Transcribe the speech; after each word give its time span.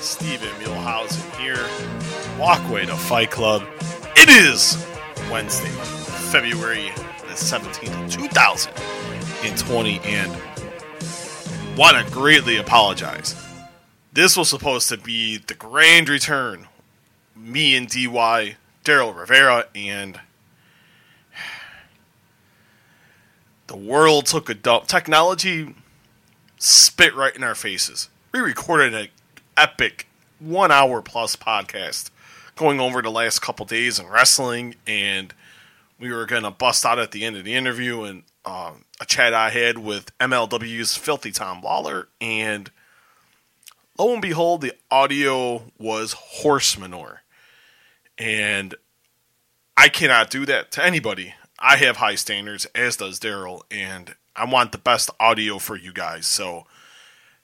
Steven 0.00 0.48
Muehlhausen 0.60 1.36
here. 1.38 1.66
Walkway 2.38 2.86
to 2.86 2.94
Fight 2.94 3.30
Club. 3.30 3.62
It 4.16 4.28
is 4.28 4.86
Wednesday, 5.30 5.68
February 6.30 6.90
the 7.28 7.34
17th, 7.34 8.10
2020, 8.12 10.00
and 10.04 10.32
want 11.76 11.96
to 11.96 12.12
greatly 12.12 12.56
apologize. 12.56 13.34
This 14.12 14.36
was 14.36 14.48
supposed 14.48 14.88
to 14.88 14.96
be 14.96 15.36
the 15.38 15.54
grand 15.54 16.08
return. 16.08 16.68
Me 17.36 17.76
and 17.76 17.88
DY, 17.88 18.56
Daryl 18.84 19.16
Rivera, 19.16 19.66
and 19.74 20.20
the 23.66 23.76
world 23.76 24.26
took 24.26 24.48
a 24.48 24.54
dump. 24.54 24.86
Technology 24.86 25.74
spit 26.58 27.14
right 27.14 27.36
in 27.36 27.44
our 27.44 27.54
faces. 27.54 28.08
We 28.32 28.40
recorded 28.40 28.94
an 28.94 29.08
epic 29.58 30.06
one 30.38 30.70
hour 30.70 31.02
plus 31.02 31.34
podcast 31.36 32.10
going 32.54 32.80
over 32.80 33.02
the 33.02 33.10
last 33.10 33.40
couple 33.40 33.66
days 33.66 33.98
in 33.98 34.06
wrestling, 34.06 34.74
and 34.86 35.34
we 35.98 36.12
were 36.12 36.26
going 36.26 36.44
to 36.44 36.50
bust 36.50 36.84
out 36.84 36.98
at 36.98 37.10
the 37.10 37.24
end 37.24 37.36
of 37.36 37.44
the 37.44 37.54
interview 37.54 38.02
and 38.02 38.22
uh, 38.44 38.72
a 39.00 39.04
chat 39.04 39.34
I 39.34 39.50
had 39.50 39.78
with 39.78 40.16
MLW's 40.18 40.96
Filthy 40.96 41.32
Tom 41.32 41.60
Lawlor, 41.62 42.06
and 42.20 42.70
lo 43.98 44.12
and 44.12 44.22
behold, 44.22 44.60
the 44.60 44.72
audio 44.90 45.64
was 45.78 46.12
horse 46.12 46.78
manure. 46.78 47.22
And 48.16 48.74
I 49.76 49.88
cannot 49.88 50.30
do 50.30 50.46
that 50.46 50.72
to 50.72 50.84
anybody. 50.84 51.34
I 51.58 51.76
have 51.76 51.96
high 51.96 52.16
standards, 52.16 52.66
as 52.74 52.96
does 52.96 53.20
Daryl, 53.20 53.62
and 53.70 54.14
I 54.34 54.44
want 54.44 54.72
the 54.72 54.78
best 54.78 55.10
audio 55.20 55.58
for 55.58 55.76
you 55.76 55.92
guys. 55.92 56.26
So 56.26 56.66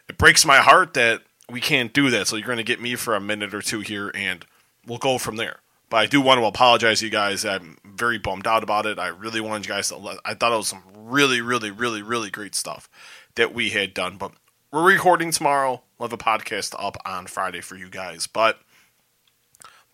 it 0.09 0.19
breaks 0.19 0.45
my 0.45 0.59
heart 0.59 0.95
that 0.95 1.23
we 1.51 1.61
can't 1.61 1.93
do 1.93 2.11
that. 2.11 2.27
So 2.27 2.37
you're 2.37 2.47
going 2.47 2.59
to 2.59 2.65
get 2.65 2.81
me 2.81 2.95
for 2.95 3.15
a 3.15 3.21
minute 3.21 3.55
or 3.55 3.63
two 3.63 3.81
here, 3.81 4.11
and 4.15 4.45
we'll 4.87 4.99
go 4.99 5.19
from 5.19 5.37
there. 5.37 5.61
But 5.91 5.99
I 5.99 6.07
do 6.07 6.21
want 6.21 6.41
to 6.41 6.47
apologize 6.47 7.01
to 7.01 7.07
you 7.07 7.11
guys. 7.11 7.45
I'm 7.45 7.79
very 7.85 8.19
bummed 8.19 8.47
out 8.47 8.63
about 8.63 8.87
it. 8.87 8.99
I 8.99 9.09
really 9.09 9.41
wanted 9.41 9.67
you 9.67 9.75
guys 9.75 9.89
to. 9.91 10.19
I 10.25 10.35
thought 10.35 10.53
it 10.53 10.57
was 10.57 10.69
some 10.69 10.83
really, 10.97 11.41
really, 11.41 11.71
really, 11.71 12.03
really 12.03 12.31
great 12.31 12.55
stuff 12.55 12.89
that 13.35 13.55
we 13.55 13.71
had 13.71 13.95
done. 13.95 14.17
But 14.17 14.33
we're 14.73 14.87
recording 14.87 15.31
tomorrow. 15.31 15.83
We'll 15.99 16.09
have 16.09 16.13
a 16.13 16.23
podcast 16.23 16.75
up 16.79 16.97
on 17.05 17.27
Friday 17.27 17.61
for 17.61 17.77
you 17.77 17.89
guys. 17.89 18.27
But 18.27 18.59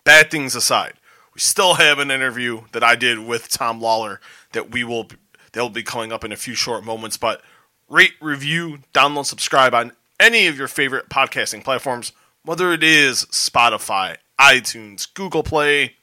bad 0.03 0.31
things 0.31 0.55
aside, 0.55 0.93
we 1.35 1.39
still 1.39 1.75
have 1.75 1.99
an 1.99 2.09
interview 2.09 2.61
that 2.71 2.83
I 2.83 2.95
did 2.95 3.19
with 3.19 3.49
Tom 3.49 3.79
Lawlor 3.79 4.19
that 4.53 4.71
we 4.71 4.83
will 4.83 5.07
that 5.51 5.61
will 5.61 5.69
be 5.69 5.83
coming 5.83 6.11
up 6.11 6.23
in 6.23 6.31
a 6.31 6.37
few 6.37 6.55
short 6.55 6.83
moments. 6.83 7.17
But 7.17 7.41
rate, 7.89 8.13
review, 8.21 8.79
download, 8.93 9.25
subscribe 9.25 9.75
on 9.75 9.91
any 10.21 10.45
of 10.45 10.57
your 10.57 10.67
favorite 10.67 11.09
podcasting 11.09 11.63
platforms, 11.63 12.13
whether 12.45 12.71
it 12.71 12.83
is 12.83 13.25
Spotify, 13.25 14.17
iTunes, 14.39 15.11
Google 15.11 15.41
Play, 15.43 15.95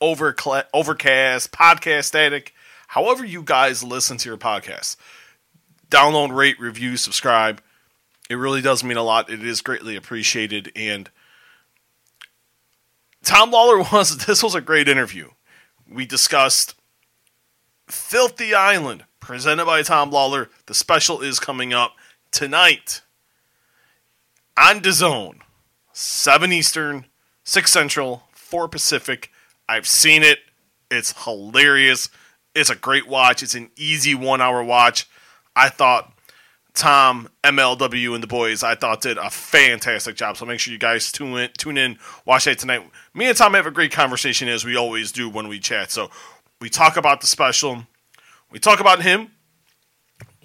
Overcast, 0.00 1.50
Podcast 1.50 2.14
Addict, 2.14 2.52
however 2.86 3.24
you 3.24 3.42
guys 3.42 3.82
listen 3.82 4.16
to 4.18 4.28
your 4.28 4.38
podcasts. 4.38 4.96
Download, 5.90 6.34
rate, 6.34 6.60
review, 6.60 6.96
subscribe. 6.96 7.60
It 8.30 8.36
really 8.36 8.62
does 8.62 8.84
mean 8.84 8.96
a 8.96 9.02
lot. 9.02 9.28
It 9.28 9.44
is 9.44 9.60
greatly 9.60 9.96
appreciated. 9.96 10.70
And 10.76 11.10
Tom 13.24 13.50
Lawlor 13.50 13.78
was 13.92 14.18
this 14.26 14.42
was 14.42 14.54
a 14.54 14.60
great 14.60 14.88
interview. 14.88 15.30
We 15.90 16.06
discussed 16.06 16.76
Filthy 17.88 18.54
Island, 18.54 19.04
presented 19.18 19.64
by 19.64 19.82
Tom 19.82 20.12
Lawlor. 20.12 20.48
The 20.66 20.74
special 20.74 21.22
is 21.22 21.40
coming 21.40 21.72
up 21.72 21.96
tonight 22.30 23.00
on 24.58 24.80
DAZN, 24.80 25.38
7 25.92 26.52
Eastern, 26.52 27.06
6 27.44 27.70
Central, 27.72 28.24
4 28.32 28.68
Pacific. 28.68 29.30
I've 29.68 29.86
seen 29.86 30.22
it. 30.22 30.40
It's 30.90 31.24
hilarious. 31.24 32.08
It's 32.54 32.70
a 32.70 32.74
great 32.74 33.06
watch. 33.06 33.42
It's 33.42 33.54
an 33.54 33.70
easy 33.76 34.14
one 34.14 34.40
hour 34.40 34.62
watch. 34.64 35.08
I 35.54 35.68
thought 35.68 36.12
Tom, 36.74 37.28
MLW, 37.44 38.14
and 38.14 38.22
the 38.22 38.28
boys, 38.28 38.62
I 38.62 38.74
thought 38.74 39.00
did 39.00 39.18
a 39.18 39.30
fantastic 39.30 40.16
job. 40.16 40.36
So 40.36 40.46
make 40.46 40.60
sure 40.60 40.72
you 40.72 40.78
guys 40.78 41.12
tune 41.12 41.36
in, 41.36 41.50
tune 41.56 41.78
in, 41.78 41.98
watch 42.24 42.46
that 42.46 42.58
tonight. 42.58 42.88
Me 43.14 43.28
and 43.28 43.36
Tom 43.36 43.54
have 43.54 43.66
a 43.66 43.70
great 43.70 43.92
conversation 43.92 44.48
as 44.48 44.64
we 44.64 44.76
always 44.76 45.12
do 45.12 45.28
when 45.28 45.48
we 45.48 45.60
chat. 45.60 45.90
So 45.90 46.10
we 46.60 46.68
talk 46.68 46.96
about 46.96 47.20
the 47.20 47.26
special. 47.26 47.86
We 48.50 48.58
talk 48.58 48.80
about 48.80 49.02
him. 49.02 49.32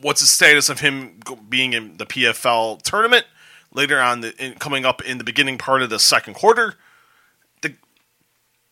What's 0.01 0.21
the 0.21 0.27
status 0.27 0.69
of 0.69 0.81
him 0.81 1.19
being 1.49 1.73
in 1.73 1.97
the 1.97 2.05
PFL 2.05 2.81
tournament 2.81 3.25
later 3.73 3.99
on, 3.99 4.21
the, 4.21 4.35
in, 4.43 4.53
coming 4.55 4.85
up 4.85 5.01
in 5.03 5.17
the 5.17 5.23
beginning 5.23 5.57
part 5.57 5.81
of 5.81 5.89
the 5.89 5.99
second 5.99 6.33
quarter? 6.35 6.75
The 7.61 7.75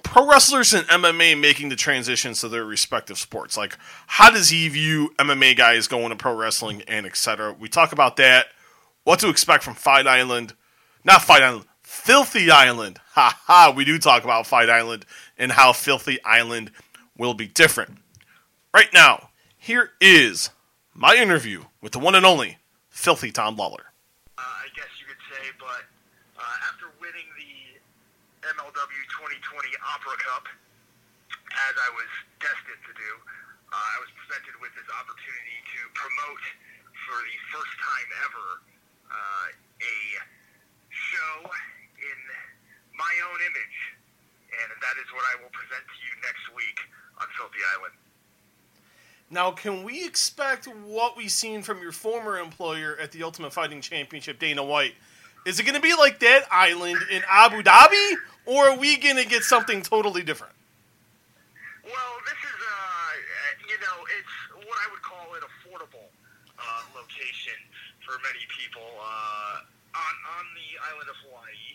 pro 0.04 0.28
wrestlers 0.28 0.74
and 0.74 0.88
MMA 0.88 1.40
making 1.40 1.70
the 1.70 1.76
transitions 1.76 2.42
to 2.42 2.50
their 2.50 2.66
respective 2.66 3.18
sports. 3.18 3.58
Like, 3.58 3.78
how 4.08 4.30
does 4.30 4.50
he 4.50 4.68
view 4.70 5.14
MMA 5.18 5.56
guys 5.58 5.88
going 5.88 6.10
to 6.10 6.16
pro 6.16 6.36
wrestling 6.36 6.84
and 6.88 7.06
etc. 7.06 7.56
We 7.60 7.70
talk 7.70 7.92
about 7.92 8.18
that. 8.18 8.48
What 9.04 9.20
to 9.20 9.30
expect 9.30 9.64
from 9.64 9.74
Fight 9.74 10.06
Island, 10.08 10.54
not 11.04 11.24
Fight 11.24 11.44
Island, 11.44 11.66
Filthy 11.82 12.50
Island. 12.50 13.00
Ha 13.12 13.38
ha. 13.46 13.74
We 13.76 13.84
do 13.84 14.00
talk 14.00 14.24
about 14.24 14.48
Fight 14.48 14.70
Island 14.70 15.06
and 15.38 15.52
how 15.52 15.74
Filthy 15.74 16.24
Island 16.24 16.72
will 17.18 17.34
be 17.34 17.46
different. 17.46 17.98
Right 18.74 18.88
now, 18.94 19.32
here 19.58 19.92
is 20.00 20.50
my 20.94 21.16
interview 21.16 21.66
with 21.82 21.92
the 21.92 22.00
one 22.00 22.16
and 22.16 22.26
only 22.26 22.58
Filthy 22.90 23.32
Tom 23.32 23.58
Lawlor. 23.58 23.92
uh, 24.38 24.42
I 24.42 24.68
guess 24.74 24.88
you 24.98 25.06
could 25.08 25.18
say, 25.30 25.52
but 25.60 26.41
uh, 26.52 26.68
after 26.68 26.92
winning 27.00 27.28
the 27.40 27.80
MLW 28.44 29.04
2020 29.08 29.40
Opera 29.88 30.18
Cup, 30.20 30.46
as 31.48 31.74
I 31.80 31.90
was 31.96 32.12
destined 32.44 32.84
to 32.92 32.94
do, 33.00 33.12
uh, 33.72 33.76
I 33.76 33.98
was 34.04 34.12
presented 34.20 34.60
with 34.60 34.76
this 34.76 34.88
opportunity 34.92 35.58
to 35.64 35.80
promote 35.96 36.44
for 37.08 37.18
the 37.24 37.38
first 37.56 37.74
time 37.80 38.08
ever 38.28 38.48
uh, 39.08 39.48
a 39.80 39.98
show 40.92 41.48
in 42.04 42.20
my 43.00 43.14
own 43.32 43.40
image, 43.48 43.78
and 44.52 44.68
that 44.76 44.96
is 45.00 45.08
what 45.16 45.24
I 45.32 45.40
will 45.40 45.54
present 45.56 45.88
to 45.88 45.98
you 46.04 46.14
next 46.20 46.46
week 46.52 46.80
on 47.24 47.32
Filthy 47.40 47.64
Island. 47.80 47.96
Now, 49.32 49.56
can 49.56 49.88
we 49.88 50.04
expect 50.04 50.68
what 50.68 51.16
we've 51.16 51.32
seen 51.32 51.64
from 51.64 51.80
your 51.80 51.96
former 51.96 52.36
employer 52.36 53.00
at 53.00 53.16
the 53.16 53.24
Ultimate 53.24 53.56
Fighting 53.56 53.80
Championship, 53.80 54.40
Dana 54.40 54.60
White? 54.60 55.00
Is 55.46 55.60
it 55.60 55.64
going 55.64 55.76
to 55.76 55.82
be 55.82 55.94
like 55.98 56.20
that 56.20 56.46
island 56.52 57.02
in 57.10 57.24
Abu 57.30 57.64
Dhabi, 57.64 58.14
or 58.46 58.70
are 58.70 58.78
we 58.78 58.98
going 58.98 59.18
to 59.18 59.26
get 59.26 59.42
something 59.44 59.82
totally 59.82 60.22
different? 60.22 60.54
Well, 61.84 62.14
this 62.30 62.38
is, 62.46 62.58
uh, 62.62 63.12
you 63.66 63.78
know, 63.82 63.98
it's 64.22 64.36
what 64.70 64.78
I 64.78 64.88
would 64.94 65.02
call 65.02 65.34
an 65.34 65.42
affordable 65.42 66.06
uh, 66.62 66.84
location 66.94 67.58
for 68.06 68.22
many 68.22 68.46
people 68.54 68.86
uh, 69.02 69.66
on 69.98 70.14
on 70.38 70.46
the 70.54 70.70
island 70.94 71.10
of 71.10 71.18
Hawaii, 71.26 71.74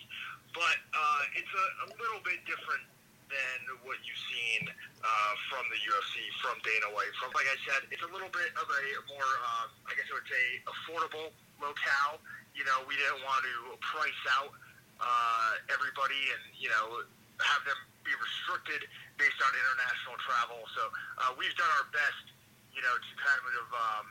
but 0.55 0.79
uh, 0.95 1.23
it's 1.35 1.51
a, 1.51 1.67
a 1.85 1.99
little 1.99 2.23
bit 2.23 2.39
different 2.47 2.87
than 3.27 3.59
what 3.83 3.99
you've 4.07 4.25
seen 4.31 4.71
uh, 4.71 5.33
from 5.51 5.67
the 5.75 5.79
UFC, 5.91 6.23
from 6.39 6.55
Dana 6.63 6.95
White. 6.95 7.11
From 7.19 7.35
like 7.35 7.51
I 7.51 7.59
said, 7.67 7.83
it's 7.91 8.03
a 8.07 8.11
little 8.15 8.31
bit 8.31 8.55
of 8.55 8.67
a 8.71 8.83
more, 9.11 9.31
uh, 9.43 9.91
I 9.91 9.93
guess 9.99 10.07
I 10.07 10.15
would 10.15 10.31
say, 10.31 10.45
affordable 10.71 11.35
locale. 11.59 12.23
You 12.57 12.65
know, 12.65 12.89
we 12.89 12.97
didn't 12.97 13.21
want 13.21 13.45
to 13.45 13.77
price 13.85 14.23
out 14.41 14.51
uh, 14.97 15.53
everybody 15.69 16.19
and 16.33 16.43
you 16.57 16.73
know 16.73 17.05
have 17.45 17.63
them 17.69 17.77
be 18.01 18.15
restricted 18.17 18.89
based 19.21 19.41
on 19.45 19.51
international 19.53 20.17
travel. 20.25 20.65
So 20.73 20.83
uh, 21.21 21.37
we've 21.37 21.53
done 21.59 21.69
our 21.83 21.89
best, 21.93 22.33
you 22.73 22.81
know, 22.81 22.95
to 22.95 23.13
kind 23.19 23.37
of, 23.45 23.69
um, 23.75 24.07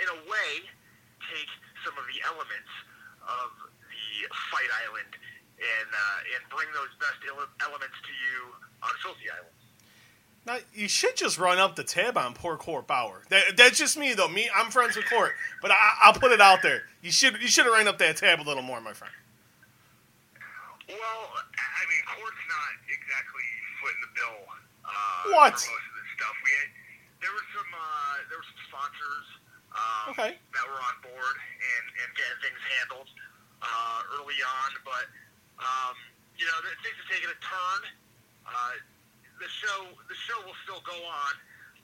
in 0.00 0.08
a 0.10 0.18
way, 0.26 0.50
take 1.30 1.50
some 1.86 1.94
of 2.00 2.06
the 2.10 2.18
elements 2.26 2.72
of 3.22 3.50
the 3.86 4.10
Fight 4.50 4.70
Island 4.88 5.12
and 5.54 5.88
uh, 5.92 6.34
and 6.34 6.42
bring 6.50 6.66
those 6.74 6.90
best 6.98 7.20
ele- 7.30 7.54
elements 7.62 7.98
to 8.02 8.12
you 8.12 8.38
on 8.82 8.92
Filthy 9.00 9.30
Island. 9.30 9.53
Now, 10.46 10.58
you 10.74 10.88
should 10.88 11.16
just 11.16 11.38
run 11.38 11.56
up 11.58 11.74
the 11.74 11.84
tab 11.84 12.18
on 12.18 12.34
poor 12.34 12.56
Court 12.58 12.86
Bauer. 12.86 13.22
That, 13.30 13.56
that's 13.56 13.78
just 13.78 13.96
me, 13.96 14.12
though. 14.12 14.28
Me, 14.28 14.48
I'm 14.54 14.70
friends 14.70 14.94
with 14.94 15.08
Court, 15.08 15.32
but 15.62 15.70
I, 15.70 15.76
I'll 16.02 16.12
put 16.12 16.32
it 16.32 16.40
out 16.40 16.60
there. 16.60 16.82
You 17.00 17.10
should 17.10 17.40
you 17.40 17.48
should 17.48 17.64
have 17.64 17.72
ran 17.72 17.88
up 17.88 17.96
that 17.98 18.18
tab 18.18 18.40
a 18.40 18.44
little 18.44 18.62
more, 18.62 18.80
my 18.80 18.92
friend. 18.92 19.12
Well, 20.88 21.24
I 21.32 21.82
mean, 21.88 22.04
Court's 22.12 22.44
not 22.44 22.72
exactly 22.92 23.48
footing 23.80 24.02
the 24.04 24.12
bill 24.20 24.40
uh, 24.84 25.32
What? 25.32 25.56
for 25.56 25.72
most 25.72 25.88
of 25.88 25.94
this 25.96 26.10
stuff. 26.20 26.36
We 26.44 26.50
had, 26.60 26.68
there 27.24 27.32
were 27.32 27.46
some 27.56 27.70
uh, 27.72 28.14
there 28.28 28.36
were 28.36 28.48
some 28.52 28.62
sponsors 28.68 29.26
um, 29.72 30.04
Okay. 30.12 30.30
that 30.36 30.64
were 30.68 30.76
on 30.84 30.96
board 31.08 31.36
and, 31.40 31.84
and 32.04 32.08
getting 32.12 32.38
things 32.44 32.60
handled 32.84 33.08
uh, 33.64 34.20
early 34.20 34.36
on, 34.44 34.70
but 34.84 35.08
um, 35.56 35.96
you 36.36 36.44
know, 36.44 36.56
things 36.84 36.96
are 37.00 37.08
taking 37.08 37.32
a 37.32 37.38
turn. 37.40 37.80
Uh, 38.44 38.76
the 39.40 39.48
show 39.50 39.78
the 40.08 40.14
show 40.14 40.38
will 40.46 40.56
still 40.64 40.82
go 40.86 40.96
on, 41.04 41.34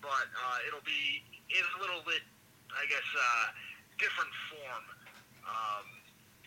but 0.02 0.28
uh, 0.32 0.66
it'll 0.68 0.84
be 0.86 1.22
in 1.50 1.64
a 1.64 1.78
little 1.82 2.02
bit, 2.06 2.22
I 2.72 2.86
guess, 2.86 3.06
uh, 3.14 3.46
different 3.98 4.30
form. 4.52 4.84
Um, 5.46 5.86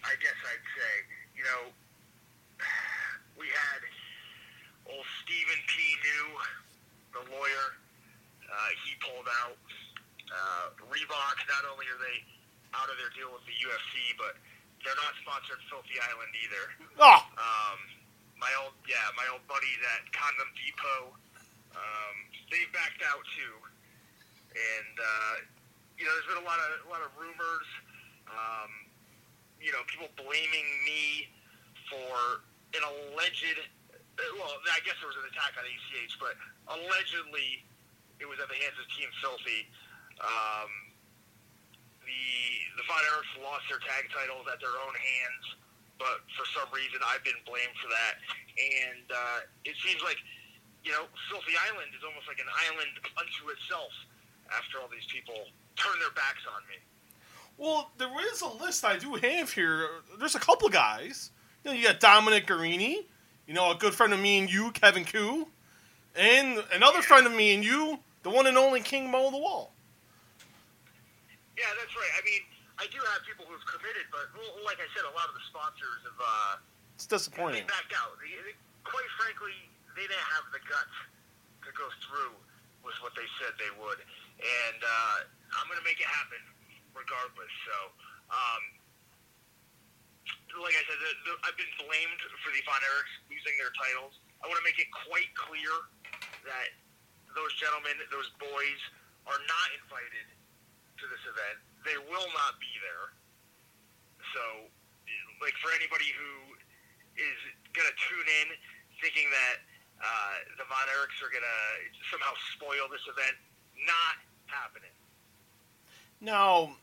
I 0.03 0.15
guess 0.19 0.35
I'd 0.47 0.67
say, 0.75 0.93
you 1.35 1.43
know, 1.43 1.61
we 3.39 3.47
had 3.51 3.81
old 4.87 5.07
Stephen 5.23 5.59
P. 5.67 5.73
New, 6.03 6.27
the 7.19 7.23
lawyer. 7.31 7.67
Uh, 8.47 8.69
he 8.85 8.93
pulled 9.01 9.27
out. 9.43 9.57
Uh, 10.29 10.65
Reebok, 10.89 11.37
not 11.49 11.63
only 11.69 11.85
are 11.89 12.01
they 12.01 12.17
out 12.73 12.89
of 12.89 12.97
their 12.97 13.13
deal 13.13 13.29
with 13.29 13.45
the 13.45 13.53
UFC, 13.61 14.13
but 14.17 14.33
they're 14.81 14.97
not 14.97 15.13
sponsored 15.21 15.61
Filthy 15.69 15.97
Island 16.01 16.31
either. 16.41 16.63
Oh, 16.99 17.21
Um, 17.37 17.79
my 18.43 18.51
old, 18.59 18.75
yeah, 18.83 18.99
my 19.15 19.23
old 19.31 19.47
buddies 19.47 19.79
at 19.95 20.03
Condom 20.11 20.51
Depot, 20.59 21.15
um, 21.79 22.15
they 22.51 22.67
backed 22.75 22.99
out 23.07 23.23
too. 23.31 23.55
And 24.51 24.95
uh, 24.99 25.35
you 25.95 26.03
know, 26.03 26.11
there's 26.19 26.35
been 26.35 26.43
a 26.43 26.47
lot 26.47 26.59
of 26.59 26.83
a 26.83 26.89
lot 26.91 26.99
of 26.99 27.15
rumors. 27.15 27.69
Um, 28.27 28.71
you 29.63 29.71
know, 29.71 29.79
people 29.87 30.11
blaming 30.19 30.67
me 30.83 31.31
for 31.87 32.43
an 32.75 32.83
alleged. 32.83 33.55
Well, 34.35 34.59
I 34.69 34.83
guess 34.85 34.99
there 34.99 35.09
was 35.09 35.17
an 35.17 35.31
attack 35.31 35.57
on 35.57 35.65
ACH, 35.65 36.19
but 36.21 36.37
allegedly 36.69 37.65
it 38.21 38.27
was 38.29 38.37
at 38.43 38.51
the 38.51 38.59
hands 38.59 38.77
of 38.77 38.85
Team 38.93 39.09
Filthy. 39.23 39.65
Um, 40.21 40.69
the 42.05 42.27
the 42.77 42.83
Von 42.85 43.01
Erichs 43.09 43.33
lost 43.41 43.65
their 43.71 43.81
tag 43.81 44.11
titles 44.13 44.45
at 44.51 44.59
their 44.59 44.75
own 44.83 44.93
hands, 44.93 45.45
but 46.03 46.27
for 46.35 46.43
some 46.51 46.67
reason 46.75 46.99
I've 47.07 47.23
been 47.23 47.39
blamed 47.47 47.79
for 47.79 47.87
that. 47.87 48.19
And 48.59 49.07
uh, 49.07 49.39
it 49.63 49.79
seems 49.79 50.03
like 50.03 50.19
you 50.83 50.91
know, 50.91 51.07
Filthy 51.31 51.55
Island 51.71 51.95
is 51.95 52.03
almost 52.03 52.27
like 52.27 52.39
an 52.39 52.51
island 52.67 52.91
unto 53.15 53.49
itself 53.55 53.91
after 54.51 54.79
all 54.79 54.89
these 54.91 55.07
people 55.07 55.47
turn 55.75 55.95
their 55.99 56.11
backs 56.11 56.43
on 56.43 56.61
me. 56.67 56.75
well, 57.57 57.91
there 57.97 58.11
is 58.31 58.41
a 58.41 58.47
list 58.47 58.83
I 58.83 58.97
do 58.97 59.15
have 59.15 59.51
here. 59.51 59.87
There's 60.19 60.35
a 60.35 60.39
couple 60.39 60.69
guys. 60.69 61.31
You 61.63 61.71
know, 61.71 61.77
you 61.77 61.87
got 61.87 61.99
Dominic 61.99 62.45
Garrini, 62.47 63.05
you 63.47 63.53
know, 63.53 63.71
a 63.71 63.75
good 63.75 63.93
friend 63.93 64.11
of 64.11 64.19
me 64.19 64.39
and 64.39 64.51
you, 64.51 64.71
Kevin 64.71 65.05
Ku, 65.05 65.47
and 66.15 66.61
another 66.73 67.01
friend 67.01 67.25
of 67.25 67.33
me 67.33 67.53
and 67.55 67.63
you, 67.63 67.99
the 68.23 68.29
one 68.29 68.45
and 68.47 68.57
only 68.57 68.81
King 68.81 69.09
Mo 69.09 69.31
Lawal. 69.31 69.69
Yeah, 71.57 71.63
that's 71.79 71.95
right. 71.95 72.11
I 72.17 72.25
mean, 72.25 72.41
I 72.81 72.89
do 72.89 72.97
have 73.13 73.21
people 73.23 73.45
who've 73.45 73.63
committed, 73.69 74.09
but 74.09 74.33
well, 74.33 74.49
like 74.65 74.81
I 74.81 74.89
said, 74.97 75.05
a 75.05 75.13
lot 75.13 75.29
of 75.29 75.35
the 75.37 75.45
sponsors 75.49 76.01
have 76.09 76.19
uh, 76.19 76.97
It's 76.97 77.05
they 77.05 77.15
disappointing. 77.17 77.63
backed 77.69 77.93
out. 77.93 78.17
They, 78.17 78.33
they, 78.41 78.57
quite 78.83 79.09
frankly, 79.21 79.53
they 79.93 80.09
didn't 80.09 80.29
have 80.33 80.49
the 80.49 80.61
guts 80.65 80.97
to 81.63 81.69
go 81.77 81.87
through 82.03 82.33
with 82.81 82.97
what 83.05 83.13
they 83.15 83.29
said 83.39 83.55
they 83.61 83.71
would, 83.79 84.01
and 84.03 84.79
uh, 84.81 85.17
I'm 85.55 85.69
going 85.71 85.79
to 85.79 85.87
make 85.87 86.01
it 86.01 86.09
happen 86.09 86.41
regardless. 86.91 87.53
So, 87.63 87.77
um, 88.33 88.63
like 90.59 90.75
I 90.75 90.83
said, 90.83 90.99
the, 90.99 91.11
the, 91.29 91.33
I've 91.47 91.55
been 91.55 91.71
blamed 91.79 92.19
for 92.43 92.51
the 92.51 92.61
Von 92.67 92.81
Erichs 92.83 93.13
losing 93.31 93.55
their 93.61 93.71
titles. 93.77 94.19
I 94.43 94.51
want 94.51 94.59
to 94.59 94.65
make 94.67 94.77
it 94.81 94.91
quite 95.07 95.31
clear 95.39 95.71
that 96.43 96.69
those 97.31 97.53
gentlemen, 97.55 97.95
those 98.11 98.27
boys, 98.37 98.81
are 99.25 99.39
not 99.39 99.67
invited 99.79 100.27
to 100.99 101.03
this 101.07 101.23
event. 101.23 101.57
They 101.83 101.99
will 102.07 102.29
not 102.31 102.59
be 102.59 102.71
there. 102.79 103.11
So, 104.31 104.43
like 105.43 105.53
for 105.59 105.69
anybody 105.75 106.09
who 106.15 106.55
is 107.19 107.37
going 107.75 107.87
to 107.87 107.97
tune 108.09 108.27
in 108.41 108.47
thinking 109.03 109.27
that 109.29 109.57
uh, 109.99 110.35
the 110.57 110.65
Von 110.65 110.87
Erichs 110.95 111.19
are 111.21 111.29
going 111.29 111.43
to 111.43 111.61
somehow 112.09 112.33
spoil 112.55 112.89
this 112.89 113.03
event, 113.05 113.35
not 113.85 114.15
happening. 114.47 114.91
Now, 116.21 116.75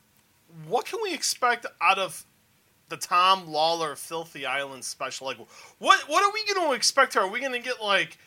what 0.69 0.87
can 0.87 1.00
we 1.03 1.14
expect 1.14 1.67
out 1.81 1.99
of 1.99 2.25
the 2.88 2.96
Tom 2.96 3.46
Lawlor 3.46 3.96
Filthy 3.96 4.46
Island 4.46 4.85
special? 4.85 5.26
Like, 5.26 5.38
what 5.79 6.00
what 6.08 6.25
are 6.25 6.32
we 6.32 6.44
going 6.53 6.69
to 6.69 6.75
expect? 6.75 7.17
Are 7.17 7.29
we 7.29 7.41
going 7.41 7.53
to 7.53 7.58
get 7.61 7.82
like? 7.82 8.19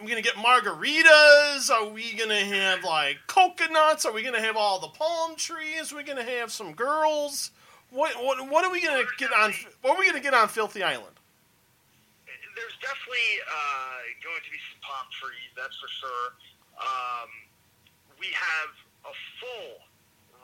Are 0.00 0.04
we 0.04 0.08
gonna 0.08 0.22
get 0.22 0.40
margaritas? 0.40 1.68
Are 1.68 1.92
we 1.92 2.14
gonna 2.16 2.40
have 2.40 2.84
like 2.84 3.18
coconuts? 3.26 4.06
Are 4.06 4.12
we 4.12 4.22
gonna 4.22 4.40
have 4.40 4.56
all 4.56 4.80
the 4.80 4.88
palm 4.88 5.36
trees? 5.36 5.92
Are 5.92 5.96
we 5.96 6.04
gonna 6.04 6.24
have 6.24 6.50
some 6.50 6.72
girls? 6.72 7.50
What 7.90 8.16
what 8.24 8.40
what 8.48 8.64
are 8.64 8.72
we 8.72 8.80
gonna 8.80 9.04
get 9.18 9.28
on? 9.28 9.52
What 9.82 9.96
are 9.96 10.00
we 10.00 10.06
gonna 10.06 10.24
get 10.24 10.32
on 10.32 10.48
Filthy 10.48 10.82
Island? 10.82 11.20
There's 12.56 12.76
definitely 12.80 13.28
uh, 13.44 14.00
going 14.24 14.40
to 14.40 14.50
be 14.52 14.60
some 14.72 14.80
palm 14.80 15.04
trees, 15.12 15.52
that's 15.52 15.76
for 15.76 15.88
sure. 15.92 16.28
Um, 16.80 17.28
we 18.16 18.32
have 18.32 18.72
a 19.04 19.14
full 19.36 19.84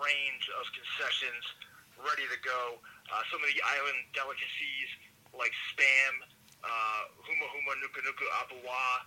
range 0.00 0.52
of 0.61 0.64
concessions 0.76 1.44
ready 2.00 2.29
to 2.29 2.38
go. 2.44 2.76
Uh, 3.09 3.25
some 3.32 3.41
of 3.41 3.49
the 3.49 3.61
island 3.64 4.05
delicacies 4.12 4.88
like 5.32 5.52
spam, 5.73 6.12
uh, 6.61 7.02
huma 7.25 7.47
huma 7.52 7.73
nuka 7.81 8.00
nuka 8.05 8.25
apawa, 8.44 9.05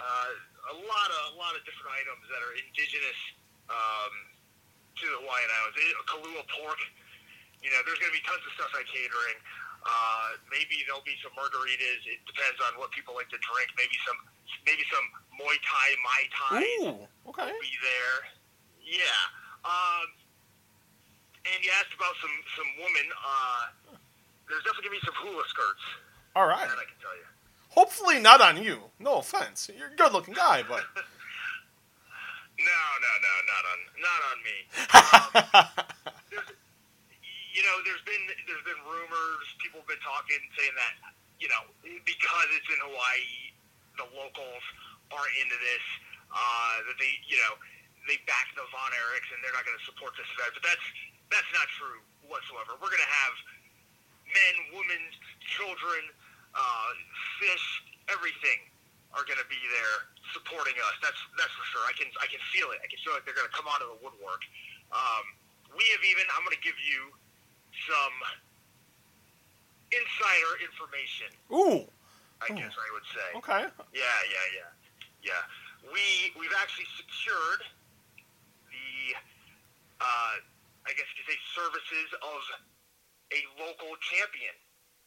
uh, 0.00 0.72
a 0.72 0.76
lot 0.80 1.08
of 1.12 1.22
a 1.32 1.36
lot 1.36 1.52
of 1.52 1.60
different 1.68 1.92
items 1.92 2.24
that 2.32 2.40
are 2.40 2.54
indigenous 2.56 3.20
um, 3.68 4.12
to 4.96 5.04
the 5.04 5.18
Hawaiian 5.20 5.50
Islands. 5.60 5.76
Kalua 6.08 6.42
pork. 6.48 6.80
You 7.60 7.68
know, 7.68 7.80
there's 7.84 8.00
going 8.00 8.08
to 8.08 8.16
be 8.16 8.24
tons 8.24 8.40
of 8.40 8.52
stuff 8.56 8.72
at 8.72 8.88
catering. 8.88 9.36
Uh, 9.84 10.36
maybe 10.48 10.80
there'll 10.88 11.04
be 11.04 11.16
some 11.20 11.32
margaritas. 11.36 12.04
It 12.08 12.20
depends 12.24 12.56
on 12.68 12.76
what 12.80 12.92
people 12.92 13.12
like 13.16 13.28
to 13.32 13.40
drink. 13.40 13.68
Maybe 13.76 13.96
some 14.04 14.18
maybe 14.64 14.84
some 14.88 15.06
Muay 15.36 15.56
Thai 15.64 15.88
Mai 16.04 16.22
Tai 16.32 16.60
Ooh, 16.84 16.96
okay. 17.32 17.48
will 17.48 17.64
be 17.64 17.76
there. 17.80 18.18
Yeah. 18.84 19.20
Um, 19.64 20.08
and 21.48 21.58
you 21.64 21.72
asked 21.80 21.96
about 21.96 22.12
some 22.20 22.36
some 22.56 22.68
women. 22.80 23.06
Uh, 23.16 23.96
there's 24.48 24.64
definitely 24.64 24.92
gonna 24.92 25.00
be 25.00 25.06
some 25.08 25.18
hula 25.20 25.44
skirts. 25.48 25.84
All 26.36 26.48
right. 26.48 26.68
That 26.68 26.80
I 26.80 26.88
can 26.88 27.00
tell 27.00 27.16
you. 27.16 27.28
Hopefully 27.70 28.18
not 28.18 28.40
on 28.40 28.62
you. 28.62 28.90
No 28.98 29.18
offense. 29.18 29.70
You're 29.76 29.88
a 29.88 29.96
good 29.96 30.12
looking 30.12 30.34
guy, 30.34 30.62
but 30.68 30.82
No, 32.60 32.82
no, 33.00 33.12
no, 33.24 33.32
not 33.48 33.64
on 33.72 33.80
not 34.04 34.20
on 34.30 34.36
me. 34.44 34.56
Um, 35.10 35.66
there's, 36.30 36.50
you 37.56 37.62
know, 37.66 37.76
there's 37.82 38.04
been 38.04 38.20
there's 38.46 38.62
been 38.68 38.78
rumors. 38.84 39.46
People 39.58 39.80
have 39.82 39.90
been 39.90 40.02
talking, 40.04 40.38
saying 40.54 40.76
that 40.76 40.94
you 41.40 41.48
know 41.48 41.62
because 42.04 42.48
it's 42.54 42.68
in 42.68 42.78
Hawaii, 42.84 43.54
the 43.96 44.06
locals 44.12 44.64
aren't 45.10 45.34
into 45.40 45.56
this. 45.58 45.84
Uh, 46.30 46.84
that 46.86 46.96
they 47.00 47.10
you 47.26 47.38
know 47.42 47.58
they 48.06 48.20
back 48.28 48.52
the 48.54 48.62
Von 48.70 48.90
Erichs 48.92 49.30
and 49.34 49.40
they're 49.42 49.54
not 49.56 49.64
going 49.66 49.78
to 49.78 49.86
support 49.88 50.14
this 50.20 50.28
event. 50.36 50.52
But 50.54 50.64
that's 50.68 50.86
that's 51.32 51.50
not 51.56 51.66
true 51.80 51.98
whatsoever. 52.28 52.76
We're 52.78 52.92
going 52.92 53.02
to 53.02 53.14
have 53.24 53.34
men, 54.30 54.54
women, 54.78 55.02
children, 55.42 56.12
uh, 56.54 56.90
fish, 57.38 57.66
everything 58.10 58.58
are 59.14 59.26
going 59.26 59.38
to 59.42 59.48
be 59.50 59.58
there 59.74 59.96
supporting 60.34 60.74
us. 60.86 60.94
That's 61.02 61.18
that's 61.38 61.50
for 61.54 61.66
sure. 61.74 61.82
I 61.86 61.94
can 61.98 62.06
I 62.22 62.26
can 62.30 62.38
feel 62.54 62.70
it. 62.70 62.78
I 62.82 62.88
can 62.90 62.98
feel 63.02 63.14
like 63.14 63.26
they're 63.26 63.34
going 63.38 63.48
to 63.50 63.56
come 63.56 63.66
out 63.66 63.82
of 63.82 63.90
the 63.94 63.98
woodwork. 64.02 64.42
Um, 64.94 65.24
we 65.74 65.82
have 65.94 66.02
even. 66.06 66.26
I'm 66.34 66.42
going 66.46 66.54
to 66.54 66.62
give 66.62 66.78
you 66.82 67.10
some 67.90 68.14
insider 69.90 70.52
information. 70.62 71.30
ooh, 71.50 71.82
I 72.42 72.46
Oh. 72.50 72.54
guess 72.54 72.74
I 72.78 72.88
would 72.94 73.06
say. 73.10 73.28
okay. 73.42 73.62
Yeah, 73.92 74.18
yeah, 74.30 74.46
yeah, 74.54 74.70
yeah. 75.22 75.42
We 75.90 76.32
we've 76.38 76.54
actually 76.60 76.86
secured 76.96 77.62
the, 78.70 79.16
uh, 80.00 80.34
I 80.86 80.90
guess 80.94 81.06
you 81.16 81.24
could 81.24 81.34
say, 81.34 81.40
services 81.54 82.08
of 82.22 82.40
a 83.34 83.40
local 83.58 83.96
champion, 84.12 84.54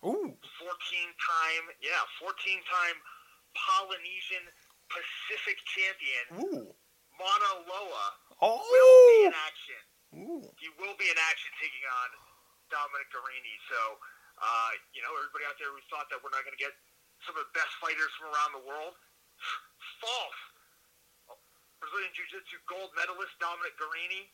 Ooh, 0.03 0.35
fourteen 0.59 1.09
time, 1.15 1.63
yeah, 1.79 2.03
fourteen 2.19 2.59
time 2.67 2.97
Polynesian 3.55 4.43
Pacific 4.91 5.57
champion 5.63 6.23
ooh, 6.43 6.67
Mauna 7.15 7.51
Loa 7.65 8.05
will 8.41 8.59
be 8.59 8.79
oh, 8.83 9.31
in 9.31 9.33
action. 9.33 9.81
ooh. 10.19 10.43
He 10.59 10.67
will 10.75 10.97
be 10.99 11.07
in 11.07 11.17
action 11.31 11.49
taking 11.61 11.85
on 12.03 12.09
Dominic 12.67 13.07
Garrini. 13.13 13.55
So, 13.71 13.79
uh, 14.41 14.71
you 14.91 15.01
know, 15.05 15.13
everybody 15.15 15.47
out 15.47 15.55
there 15.61 15.71
who 15.71 15.79
thought 15.87 16.11
that 16.11 16.19
we're 16.19 16.33
not 16.33 16.43
going 16.43 16.57
to 16.57 16.61
get 16.61 16.73
some 17.23 17.37
of 17.39 17.47
the 17.47 17.53
best 17.55 17.71
fighters 17.79 18.11
from 18.19 18.33
around 18.33 18.51
the 18.57 18.65
world, 18.67 18.97
false. 20.03 20.41
Brazilian 21.79 22.15
Jiu-Jitsu 22.15 22.63
gold 22.63 22.95
medalist 22.95 23.35
Dominic 23.43 23.75
Garrini, 23.75 24.31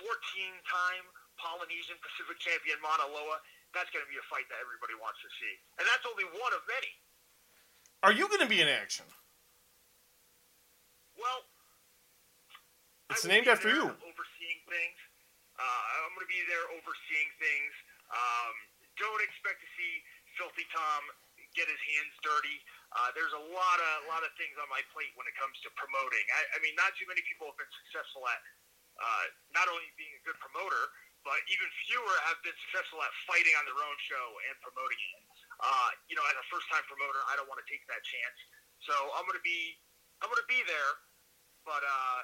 14-time 0.00 1.04
Polynesian 1.36 2.00
Pacific 2.00 2.40
champion 2.40 2.80
Mauna 2.80 3.12
Loa. 3.12 3.44
That's 3.72 3.88
going 3.90 4.04
to 4.04 4.10
be 4.12 4.20
a 4.20 4.26
fight 4.28 4.44
that 4.52 4.60
everybody 4.60 4.96
wants 5.00 5.20
to 5.24 5.30
see. 5.40 5.54
And 5.80 5.84
that's 5.88 6.04
only 6.04 6.28
one 6.36 6.52
of 6.52 6.60
many. 6.68 6.92
Are 8.04 8.12
you 8.12 8.28
going 8.28 8.44
to 8.44 8.50
be 8.50 8.60
in 8.60 8.68
action? 8.68 9.08
Well, 11.16 11.40
It's 13.12 13.24
named 13.24 13.48
after 13.48 13.68
you. 13.68 13.84
Overseeing 13.88 14.60
things. 14.68 14.98
Uh, 15.56 15.82
I'm 16.04 16.12
going 16.16 16.24
to 16.26 16.32
be 16.32 16.42
there 16.48 16.64
overseeing 16.74 17.30
things. 17.38 17.72
Um, 18.12 18.54
don't 19.00 19.22
expect 19.24 19.60
to 19.60 19.68
see 19.76 19.92
Filthy 20.40 20.64
Tom 20.72 21.00
get 21.52 21.68
his 21.68 21.80
hands 21.96 22.12
dirty. 22.24 22.56
Uh, 22.96 23.12
there's 23.12 23.32
a 23.36 23.44
lot 23.52 23.78
of 23.80 23.92
a 24.04 24.06
lot 24.08 24.24
of 24.24 24.32
things 24.40 24.56
on 24.56 24.68
my 24.72 24.80
plate 24.92 25.12
when 25.16 25.28
it 25.28 25.36
comes 25.36 25.56
to 25.64 25.68
promoting. 25.76 26.24
I, 26.32 26.56
I 26.56 26.58
mean, 26.64 26.72
not 26.76 26.96
too 26.96 27.04
many 27.08 27.20
people 27.28 27.48
have 27.52 27.56
been 27.60 27.72
successful 27.84 28.24
at 28.28 28.40
uh, 29.00 29.24
not 29.52 29.68
only 29.68 29.84
being 30.00 30.12
a 30.16 30.22
good 30.24 30.36
promoter, 30.40 30.82
but 31.22 31.38
even 31.50 31.66
fewer 31.86 32.16
have 32.30 32.38
been 32.42 32.54
successful 32.68 32.98
at 33.02 33.12
fighting 33.26 33.54
on 33.58 33.64
their 33.66 33.78
own 33.78 33.98
show 34.06 34.26
and 34.50 34.54
promoting 34.62 34.98
it. 34.98 35.22
Uh, 35.62 35.90
you 36.10 36.18
know, 36.18 36.24
as 36.26 36.36
a 36.38 36.46
first-time 36.50 36.82
promoter, 36.90 37.22
I 37.30 37.38
don't 37.38 37.46
want 37.46 37.62
to 37.62 37.68
take 37.70 37.82
that 37.86 38.02
chance, 38.02 38.38
so 38.82 38.94
I'm 39.14 39.26
going 39.26 39.38
to 39.38 39.46
be 39.46 39.78
I'm 40.22 40.30
going 40.30 40.38
to 40.38 40.50
be 40.50 40.62
there, 40.70 40.92
but 41.66 41.82
uh, 41.82 42.20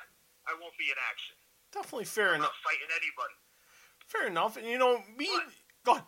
I 0.47 0.55
won't 0.62 0.75
be 0.78 0.87
in 0.87 0.99
action. 1.11 1.35
Definitely 1.75 2.07
fair 2.07 2.38
I'm 2.38 2.47
enough. 2.47 2.55
not 2.55 2.62
fighting 2.62 2.90
anybody. 2.95 3.37
Fair 4.07 4.25
enough. 4.31 4.55
And 4.55 4.64
you 4.71 4.78
know, 4.78 5.02
me. 5.19 5.26
What? 5.26 5.50
Go 5.83 5.93
on. 5.99 6.05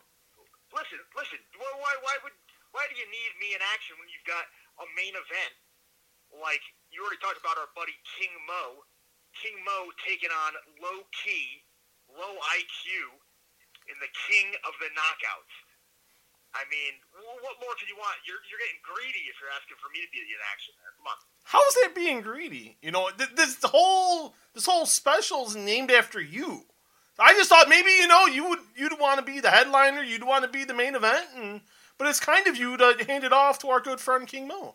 Listen, 0.70 1.02
listen. 1.18 1.42
Why, 1.58 1.66
why, 1.82 1.92
why 2.06 2.14
would, 2.22 2.34
why 2.70 2.86
do 2.86 2.94
you 2.94 3.04
need 3.10 3.32
me 3.42 3.58
in 3.58 3.62
action 3.74 3.98
when 3.98 4.06
you've 4.06 4.24
got 4.24 4.46
a 4.78 4.86
main 4.94 5.12
event 5.18 5.52
like 6.38 6.62
you 6.94 7.02
already 7.02 7.18
talked 7.18 7.42
about 7.42 7.58
our 7.58 7.66
buddy 7.74 7.94
King 8.06 8.30
Mo, 8.46 8.86
King 9.34 9.58
Mo 9.66 9.90
taking 10.06 10.30
on 10.30 10.54
Low 10.78 11.02
Ki, 11.10 11.66
low 12.16 12.34
IQ 12.58 12.86
in 13.90 13.96
the 13.98 14.10
King 14.28 14.54
of 14.66 14.72
the 14.78 14.90
Knockouts. 14.94 15.54
I 16.50 16.66
mean, 16.66 16.98
what 17.14 17.62
more 17.62 17.74
can 17.78 17.86
you 17.86 17.94
want? 17.94 18.18
You're 18.26 18.42
you're 18.50 18.58
getting 18.58 18.82
greedy 18.82 19.30
if 19.30 19.38
you're 19.38 19.54
asking 19.54 19.78
for 19.78 19.86
me 19.94 20.02
to 20.02 20.10
be 20.10 20.18
in 20.18 20.42
action 20.50 20.74
there. 20.82 20.90
Come 20.98 21.06
on. 21.06 21.18
How's 21.46 21.74
that 21.82 21.94
being 21.94 22.26
greedy? 22.26 22.74
You 22.82 22.90
know, 22.90 23.10
th- 23.14 23.38
this 23.38 23.62
whole 23.62 24.34
this 24.54 24.66
whole 24.66 24.86
special 24.86 25.46
is 25.46 25.54
named 25.54 25.94
after 25.94 26.18
you. 26.18 26.66
I 27.20 27.34
just 27.34 27.50
thought 27.50 27.68
maybe 27.68 27.90
you 27.90 28.08
know 28.08 28.26
you 28.26 28.48
would 28.50 28.58
you'd 28.74 28.98
want 28.98 29.22
to 29.22 29.26
be 29.26 29.38
the 29.38 29.50
headliner, 29.50 30.02
you'd 30.02 30.26
want 30.26 30.42
to 30.42 30.50
be 30.50 30.64
the 30.64 30.74
main 30.74 30.96
event, 30.98 31.26
and 31.36 31.60
but 31.98 32.08
it's 32.08 32.18
kind 32.18 32.48
of 32.48 32.56
you 32.56 32.76
to 32.76 32.96
hand 33.06 33.22
it 33.22 33.32
off 33.32 33.60
to 33.60 33.68
our 33.70 33.78
good 33.78 34.00
friend 34.00 34.26
King 34.26 34.48
Mo. 34.48 34.74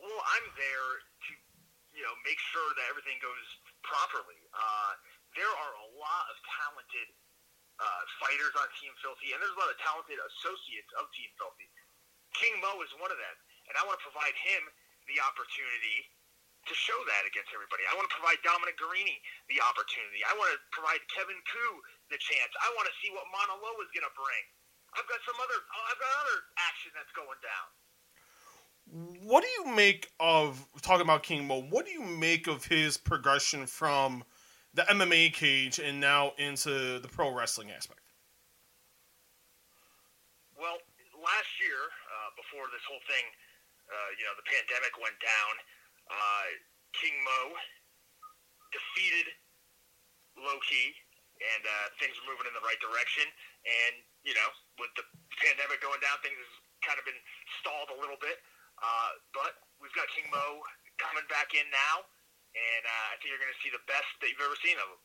Well, 0.00 0.22
I'm 0.32 0.46
there 0.56 0.90
to, 1.04 1.30
you 1.92 2.02
know, 2.06 2.14
make 2.24 2.38
sure 2.38 2.64
that 2.78 2.86
everything 2.88 3.20
goes 3.20 3.46
properly. 3.82 4.38
Uh, 4.54 4.92
there 5.40 5.48
are 5.48 5.74
a 5.80 5.88
lot 5.96 6.24
of 6.28 6.36
talented 6.60 7.08
uh, 7.80 8.02
fighters 8.20 8.52
on 8.60 8.68
Team 8.76 8.92
Filthy, 9.00 9.32
and 9.32 9.40
there's 9.40 9.56
a 9.56 9.60
lot 9.60 9.72
of 9.72 9.80
talented 9.80 10.20
associates 10.20 10.92
of 11.00 11.08
Team 11.16 11.32
Filthy. 11.40 11.64
King 12.36 12.60
Mo 12.60 12.76
is 12.84 12.92
one 13.00 13.08
of 13.08 13.16
them, 13.16 13.36
and 13.72 13.74
I 13.80 13.88
want 13.88 13.96
to 13.96 14.04
provide 14.04 14.36
him 14.36 14.68
the 15.08 15.16
opportunity 15.24 16.04
to 16.68 16.76
show 16.76 17.00
that 17.08 17.24
against 17.24 17.56
everybody. 17.56 17.88
I 17.88 17.96
want 17.96 18.04
to 18.12 18.14
provide 18.20 18.36
Dominic 18.44 18.76
Garrini 18.76 19.16
the 19.48 19.64
opportunity. 19.64 20.20
I 20.28 20.36
want 20.36 20.52
to 20.52 20.60
provide 20.76 21.00
Kevin 21.08 21.40
Ku 21.48 21.68
the 22.12 22.20
chance. 22.20 22.52
I 22.60 22.68
want 22.76 22.84
to 22.84 22.94
see 23.00 23.08
what 23.16 23.24
Mauna 23.32 23.56
Loa 23.64 23.80
is 23.80 23.90
going 23.96 24.04
to 24.04 24.12
bring. 24.12 24.44
I've 24.92 25.08
got 25.08 25.24
some 25.24 25.40
other, 25.40 25.56
I've 25.88 25.96
got 25.96 26.12
other 26.20 26.38
action 26.68 26.92
that's 26.92 27.14
going 27.16 27.40
down. 27.40 27.66
What 29.24 29.40
do 29.40 29.48
you 29.56 29.72
make 29.72 30.12
of 30.20 30.60
talking 30.84 31.08
about 31.08 31.24
King 31.24 31.48
Mo? 31.48 31.64
What 31.72 31.88
do 31.88 31.96
you 31.96 32.04
make 32.04 32.44
of 32.44 32.68
his 32.68 33.00
progression 33.00 33.64
from 33.64 34.20
the 34.74 34.82
MMA 34.86 35.34
cage 35.34 35.78
and 35.78 35.98
now 36.00 36.32
into 36.38 36.98
the 37.00 37.08
pro 37.08 37.34
wrestling 37.34 37.70
aspect? 37.70 38.00
Well, 40.54 40.78
last 41.18 41.52
year, 41.58 41.80
uh, 41.80 42.30
before 42.36 42.68
this 42.70 42.84
whole 42.86 43.02
thing, 43.08 43.26
uh, 43.90 44.10
you 44.14 44.24
know, 44.28 44.34
the 44.38 44.46
pandemic 44.46 44.94
went 45.02 45.18
down, 45.18 45.52
uh, 46.10 46.46
King 46.94 47.16
Mo 47.24 47.56
defeated 48.70 49.34
Low 50.38 50.58
Ki, 50.62 50.94
and 51.40 51.62
uh, 51.64 51.86
things 51.98 52.14
were 52.20 52.28
moving 52.30 52.46
in 52.46 52.54
the 52.54 52.62
right 52.62 52.78
direction. 52.78 53.26
And, 53.64 54.04
you 54.22 54.36
know, 54.36 54.48
with 54.78 54.92
the 54.94 55.04
pandemic 55.40 55.80
going 55.80 56.00
down, 56.04 56.20
things 56.20 56.36
have 56.36 56.54
kind 56.84 56.98
of 57.00 57.04
been 57.08 57.18
stalled 57.60 57.90
a 57.92 57.98
little 57.98 58.20
bit. 58.20 58.38
Uh, 58.80 59.10
but 59.36 59.60
we've 59.80 59.92
got 59.96 60.08
King 60.12 60.28
Mo 60.32 60.60
coming 61.00 61.24
back 61.28 61.52
in 61.56 61.64
now, 61.72 62.04
and 62.54 62.82
uh, 62.86 63.06
I 63.12 63.16
think 63.18 63.30
you're 63.30 63.42
going 63.42 63.52
to 63.54 63.62
see 63.62 63.70
the 63.70 63.84
best 63.86 64.08
that 64.20 64.28
you've 64.28 64.42
ever 64.44 64.58
seen 64.64 64.76
of 64.76 64.88
him. 64.90 65.00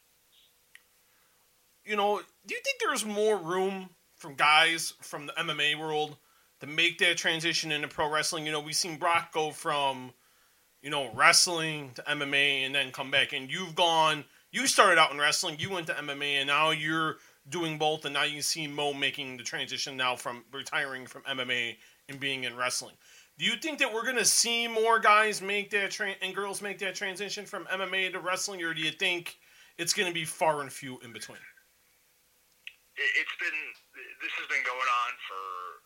you 1.86 1.96
know, 1.96 2.22
do 2.46 2.56
you 2.56 2.62
think 2.64 2.78
there's 2.82 3.06
more 3.06 3.38
room 3.38 3.90
from 4.16 4.36
guys 4.36 4.94
from 5.02 5.28
the 5.28 5.34
MMA 5.34 5.80
world 5.80 6.18
to 6.62 6.68
make 6.68 6.98
that 7.00 7.18
transition 7.18 7.72
into 7.72 7.88
pro 7.88 8.10
wrestling? 8.10 8.46
You 8.46 8.52
know, 8.52 8.60
we've 8.62 8.76
seen 8.76 8.98
Brock 8.98 9.32
go 9.32 9.52
from, 9.52 10.14
you 10.82 10.90
know, 10.90 11.12
wrestling 11.14 11.92
to 11.96 12.02
MMA 12.04 12.66
and 12.66 12.74
then 12.74 12.92
come 12.92 13.12
back. 13.12 13.34
And 13.34 13.52
you've 13.52 13.76
gone, 13.76 14.26
you 14.52 14.68
started 14.68 15.00
out 15.00 15.12
in 15.12 15.20
wrestling, 15.20 15.58
you 15.60 15.70
went 15.70 15.88
to 15.88 15.94
MMA, 15.94 16.40
and 16.40 16.48
now 16.48 16.72
you're 16.72 17.18
doing 17.50 17.78
both. 17.78 18.06
And 18.06 18.14
now 18.14 18.24
you 18.24 18.42
see 18.42 18.68
Mo 18.68 18.94
making 18.94 19.38
the 19.38 19.44
transition 19.44 19.96
now 19.96 20.16
from 20.16 20.44
retiring 20.52 21.06
from 21.06 21.22
MMA 21.24 21.76
and 22.10 22.20
being 22.20 22.44
in 22.44 22.56
wrestling. 22.56 22.96
Do 23.38 23.46
you 23.46 23.56
think 23.58 23.80
that 23.80 23.94
we're 23.94 24.04
going 24.04 24.16
to 24.18 24.26
see 24.26 24.68
more 24.68 25.00
guys 25.00 25.42
make 25.42 25.70
that 25.72 25.92
tra- 25.92 26.16
and 26.22 26.34
girls 26.34 26.62
make 26.62 26.80
that 26.80 26.96
transition 26.96 27.46
from 27.46 27.66
MMA 27.66 28.14
to 28.14 28.20
wrestling, 28.20 28.64
or 28.64 28.74
do 28.74 28.82
you 28.82 28.92
think 28.92 29.38
it's 29.78 29.94
going 29.94 30.08
to 30.08 30.14
be 30.14 30.24
far 30.24 30.62
and 30.62 30.72
few 30.72 31.00
in 31.00 31.12
between? 31.12 31.40
it, 32.96 33.12
it's 33.20 33.36
been 33.40 33.60
this 34.24 34.34
has 34.40 34.48
been 34.48 34.64
going 34.64 34.90
on 35.06 35.12
for 35.28 35.42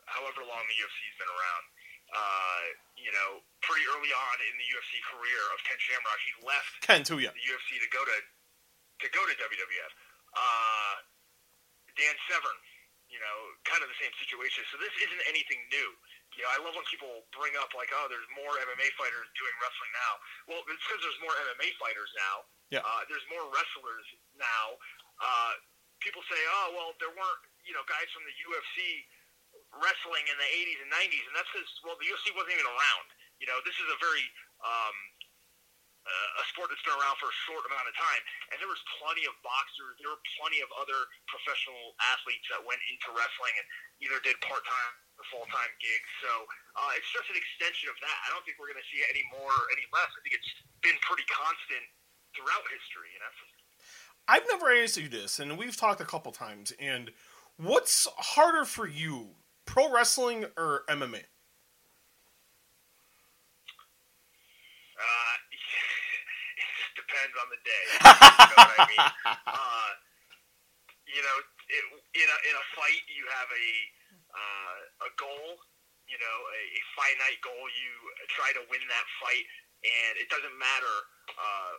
however 0.10 0.46
long 0.46 0.62
the 0.70 0.78
UFC's 0.78 1.18
been 1.18 1.30
around. 1.30 1.66
Uh, 2.10 2.64
you 2.98 3.14
know, 3.14 3.46
pretty 3.62 3.86
early 3.86 4.10
on 4.10 4.36
in 4.50 4.56
the 4.58 4.66
UFC 4.74 4.98
career 5.14 5.42
of 5.54 5.62
Ken 5.62 5.78
Shamrock, 5.78 6.18
he 6.26 6.34
left 6.42 6.74
Ken 6.82 7.06
too, 7.06 7.22
yeah. 7.22 7.30
the 7.34 7.46
UFC 7.46 7.78
to 7.78 7.90
go 7.94 8.02
to 8.02 8.18
to 9.06 9.08
go 9.14 9.22
to 9.26 9.34
WWF. 9.38 9.94
Uh, 10.34 10.96
Dan 11.98 12.16
Severn, 12.30 12.60
you 13.10 13.22
know, 13.22 13.38
kind 13.66 13.82
of 13.86 13.90
the 13.90 14.00
same 14.02 14.14
situation. 14.22 14.66
So 14.74 14.82
this 14.82 14.94
isn't 15.06 15.24
anything 15.30 15.62
new. 15.70 15.90
You 16.40 16.48
know, 16.48 16.56
I 16.56 16.60
love 16.64 16.72
when 16.72 16.88
people 16.88 17.28
bring 17.36 17.52
up 17.60 17.76
like, 17.76 17.92
oh, 17.92 18.08
there's 18.08 18.24
more 18.32 18.56
MMA 18.64 18.88
fighters 18.96 19.28
doing 19.36 19.52
wrestling 19.60 19.92
now. 19.92 20.14
Well, 20.48 20.62
it's 20.72 20.80
because 20.88 21.04
there's 21.04 21.20
more 21.20 21.36
MMA 21.36 21.76
fighters 21.76 22.08
now. 22.16 22.36
Yeah. 22.72 22.80
Uh, 22.80 23.04
there's 23.12 23.28
more 23.28 23.44
wrestlers 23.52 24.08
now. 24.40 24.80
Uh, 25.20 25.60
people 26.00 26.24
say, 26.32 26.40
oh, 26.64 26.80
well, 26.80 26.96
there 27.04 27.12
weren't, 27.12 27.44
you 27.68 27.76
know, 27.76 27.84
guys 27.92 28.08
from 28.16 28.24
the 28.24 28.32
UFC 28.48 29.04
wrestling 29.84 30.24
in 30.32 30.36
the 30.40 30.48
80s 30.48 30.80
and 30.80 30.90
90s, 30.96 31.26
and 31.28 31.36
that's 31.36 31.52
because, 31.52 31.68
well, 31.84 32.00
the 32.00 32.08
UFC 32.08 32.32
wasn't 32.32 32.56
even 32.56 32.72
around. 32.72 33.08
You 33.44 33.52
know, 33.52 33.60
this 33.68 33.76
is 33.76 33.92
a 33.92 34.00
very 34.00 34.24
um, 34.64 34.96
uh, 36.08 36.40
a 36.40 36.44
sport 36.56 36.72
that's 36.72 36.84
been 36.88 36.96
around 36.96 37.20
for 37.20 37.28
a 37.28 37.38
short 37.52 37.68
amount 37.68 37.84
of 37.84 37.96
time, 38.00 38.24
and 38.56 38.64
there 38.64 38.72
was 38.72 38.80
plenty 39.04 39.28
of 39.28 39.36
boxers, 39.44 40.00
there 40.00 40.08
were 40.08 40.24
plenty 40.40 40.64
of 40.64 40.72
other 40.80 41.04
professional 41.28 42.00
athletes 42.16 42.48
that 42.48 42.64
went 42.64 42.80
into 42.88 43.12
wrestling 43.12 43.56
and 43.60 43.68
either 44.08 44.24
did 44.24 44.40
part 44.40 44.64
time 44.64 44.96
or 45.20 45.28
full 45.28 45.48
time 45.52 45.72
gig. 45.84 46.02
So 46.24 46.32
uh, 46.80 46.96
it's 46.96 47.12
just 47.12 47.28
an 47.28 47.36
extension 47.36 47.92
of 47.92 48.00
that. 48.00 48.18
I 48.24 48.32
don't 48.32 48.40
think 48.48 48.56
we're 48.56 48.72
going 48.72 48.80
to 48.80 48.90
see 48.90 49.04
any 49.12 49.28
more 49.36 49.52
or 49.52 49.68
any 49.76 49.84
less. 49.92 50.08
I 50.16 50.24
think 50.24 50.40
it's 50.40 50.48
been 50.80 50.96
pretty 51.04 51.28
constant 51.28 51.84
throughout 52.32 52.64
history. 52.72 53.12
You 53.12 53.20
know. 53.20 53.34
I've 54.32 54.48
never 54.48 54.72
asked 54.72 54.96
you 54.96 55.12
this, 55.12 55.44
and 55.44 55.60
we've 55.60 55.76
talked 55.76 56.00
a 56.00 56.08
couple 56.08 56.32
times. 56.32 56.72
And 56.80 57.12
what's 57.60 58.08
harder 58.16 58.64
for 58.64 58.88
you, 58.88 59.36
pro 59.68 59.92
wrestling 59.92 60.48
or 60.56 60.88
MMA? 60.88 61.28
Uh, 65.00 65.36
it 65.52 66.70
just 66.80 66.96
depends 66.96 67.36
on 67.36 67.48
the 67.52 67.60
day. 67.68 67.86
You 68.40 68.56
know 68.56 68.72
what 68.72 68.80
I 68.80 68.88
mean? 68.88 69.04
Uh, 69.52 69.92
you 71.10 71.22
know, 71.26 71.38
it, 71.44 71.84
in 72.16 72.28
a 72.30 72.38
in 72.50 72.56
a 72.56 72.66
fight, 72.78 73.04
you 73.12 73.26
have 73.28 73.50
a 73.52 73.68
uh, 74.34 75.08
a 75.08 75.12
goal. 75.18 75.60
You 76.10 76.18
know, 76.18 76.38
a, 76.58 76.62
a 76.74 76.82
finite 76.98 77.38
goal. 77.46 77.66
You 77.70 77.92
try 78.34 78.50
to 78.58 78.66
win 78.66 78.82
that 78.90 79.08
fight, 79.22 79.46
and 79.86 80.14
it 80.18 80.26
doesn't 80.34 80.58
matter. 80.58 80.96
Uh, 81.38 81.74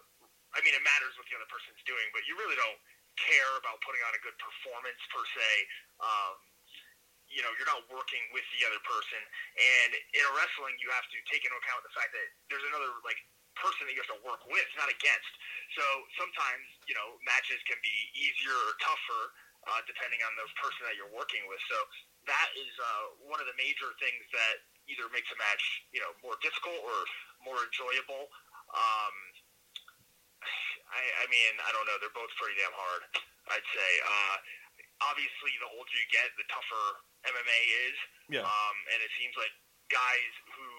I 0.55 0.63
mean, 0.63 0.75
it 0.75 0.83
matters 0.87 1.15
what 1.19 1.27
the 1.27 1.35
other 1.35 1.51
person's 1.51 1.83
doing, 1.83 2.07
but 2.15 2.23
you 2.31 2.39
really 2.39 2.55
don't 2.55 2.79
care 3.19 3.53
about 3.59 3.83
putting 3.83 4.03
on 4.07 4.15
a 4.15 4.21
good 4.23 4.35
performance 4.39 4.99
per 5.11 5.23
se. 5.35 5.51
Um, 5.99 6.35
you 7.31 7.43
know, 7.47 7.55
you're 7.55 7.71
not 7.71 7.87
working 7.87 8.23
with 8.35 8.43
the 8.59 8.67
other 8.67 8.83
person. 8.83 9.23
And 9.55 9.91
in 10.19 10.23
a 10.27 10.33
wrestling, 10.35 10.75
you 10.83 10.91
have 10.91 11.07
to 11.07 11.19
take 11.31 11.47
into 11.47 11.55
account 11.55 11.87
the 11.87 11.95
fact 11.95 12.11
that 12.11 12.27
there's 12.51 12.67
another 12.67 12.91
like 13.07 13.19
person 13.55 13.87
that 13.87 13.95
you 13.95 14.03
have 14.03 14.11
to 14.11 14.23
work 14.27 14.43
with, 14.51 14.67
not 14.75 14.91
against. 14.91 15.33
So 15.79 15.85
sometimes, 16.19 16.67
you 16.91 16.95
know, 16.99 17.19
matches 17.23 17.63
can 17.71 17.79
be 17.83 17.97
easier 18.19 18.55
or 18.55 18.75
tougher 18.83 19.23
uh, 19.71 19.81
depending 19.87 20.19
on 20.27 20.33
the 20.35 20.47
person 20.59 20.83
that 20.91 20.99
you're 20.99 21.13
working 21.15 21.47
with. 21.47 21.63
So 21.71 21.79
that 22.29 22.49
is 22.57 22.73
uh, 22.77 23.05
one 23.25 23.41
of 23.41 23.49
the 23.49 23.57
major 23.57 23.89
things 23.97 24.25
that 24.35 24.57
either 24.91 25.07
makes 25.15 25.31
a 25.31 25.39
match, 25.39 25.63
you 25.95 26.03
know, 26.03 26.13
more 26.21 26.37
difficult 26.43 26.81
or 26.83 26.99
more 27.47 27.61
enjoyable. 27.63 28.29
Um, 28.75 29.15
I, 30.91 31.03
I 31.23 31.27
mean, 31.31 31.53
I 31.63 31.71
don't 31.73 31.87
know. 31.87 31.97
They're 32.03 32.15
both 32.15 32.31
pretty 32.37 32.59
damn 32.59 32.75
hard. 32.75 33.03
I'd 33.55 33.69
say. 33.73 33.91
Uh, 34.03 34.37
obviously, 35.07 35.53
the 35.63 35.71
older 35.71 35.95
you 35.95 36.09
get, 36.11 36.29
the 36.37 36.47
tougher 36.51 36.87
MMA 37.31 37.61
is. 37.89 37.97
Yeah. 38.41 38.45
Um, 38.45 38.77
and 38.95 38.99
it 39.01 39.13
seems 39.17 39.35
like 39.39 39.53
guys 39.89 40.33
who 40.55 40.71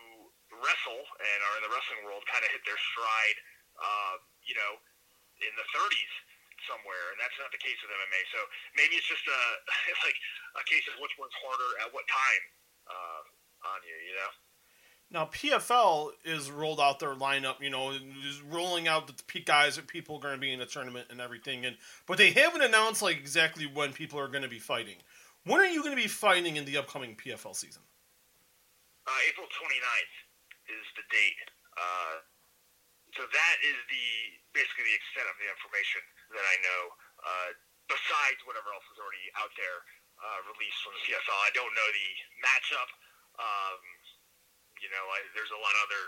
wrestle 0.60 1.03
and 1.03 1.39
are 1.48 1.55
in 1.60 1.63
the 1.63 1.71
wrestling 1.71 2.03
world 2.03 2.24
kind 2.27 2.43
of 2.43 2.51
hit 2.51 2.63
their 2.67 2.79
stride, 2.91 3.38
uh, 3.79 4.15
you 4.43 4.55
know, 4.55 4.79
in 5.41 5.53
the 5.57 5.67
30s 5.74 6.13
somewhere, 6.70 7.06
and 7.13 7.18
that's 7.22 7.36
not 7.41 7.50
the 7.53 7.62
case 7.62 7.77
with 7.82 7.91
MMA. 7.91 8.22
So 8.34 8.39
maybe 8.77 8.98
it's 8.98 9.08
just 9.08 9.25
a 9.25 9.41
like 10.08 10.20
a 10.60 10.63
case 10.65 10.86
of 10.91 11.00
which 11.01 11.13
one's 11.18 11.36
harder 11.41 11.72
at 11.86 11.89
what 11.94 12.06
time 12.10 12.44
uh, 12.89 13.22
on 13.74 13.80
you, 13.86 13.98
you 14.10 14.15
know. 14.18 14.32
Now 15.12 15.25
PFL 15.27 16.15
is 16.24 16.50
rolled 16.50 16.80
out 16.80 17.00
their 17.03 17.15
lineup, 17.15 17.60
you 17.60 17.70
know, 17.70 17.91
just 18.24 18.41
rolling 18.48 18.88
out 18.88 19.12
the 19.12 19.39
guys 19.44 19.75
that 19.75 19.88
people 19.88 20.15
are 20.18 20.24
going 20.24 20.36
to 20.36 20.39
be 20.39 20.53
in 20.53 20.60
the 20.60 20.65
tournament 20.65 21.08
and 21.12 21.20
everything, 21.20 21.65
and 21.65 21.75
but 22.08 22.18
they 22.18 22.32
haven't 22.32 22.62
announced 22.63 23.01
like 23.01 23.18
exactly 23.18 23.65
when 23.65 23.91
people 23.91 24.20
are 24.20 24.30
going 24.30 24.44
to 24.44 24.51
be 24.51 24.60
fighting. 24.60 24.96
When 25.44 25.60
are 25.60 25.68
you 25.68 25.82
going 25.82 25.96
to 25.96 26.01
be 26.01 26.08
fighting 26.08 26.56
in 26.56 26.65
the 26.65 26.77
upcoming 26.77 27.18
PFL 27.18 27.56
season? 27.58 27.82
Uh, 29.10 29.30
April 29.34 29.50
29th 29.50 30.15
is 30.70 30.86
the 30.94 31.06
date. 31.10 31.50
Uh, 31.74 32.22
so 33.18 33.25
that 33.27 33.56
is 33.65 33.75
the 33.91 34.08
basically 34.56 34.88
the 34.88 34.96
extent 34.96 35.27
of 35.27 35.36
the 35.41 35.48
information 35.51 36.00
that 36.33 36.45
I 36.45 36.57
know. 36.63 36.81
Uh, 37.21 37.50
besides 37.91 38.39
whatever 38.47 38.71
else 38.71 38.88
is 38.89 38.97
already 38.97 39.27
out 39.38 39.51
there 39.59 39.79
uh, 40.21 40.39
released 40.55 40.79
from 40.81 40.95
the 40.95 41.03
PFL, 41.05 41.39
I 41.43 41.51
don't 41.53 41.73
know 41.75 41.89
the 41.91 42.09
matchup. 42.41 42.89
Um, 43.38 43.79
you 44.79 44.89
know, 44.89 45.03
I, 45.11 45.21
there's 45.38 45.53
a 45.53 45.61
lot 45.61 45.73
of 45.77 45.81
other 45.91 46.03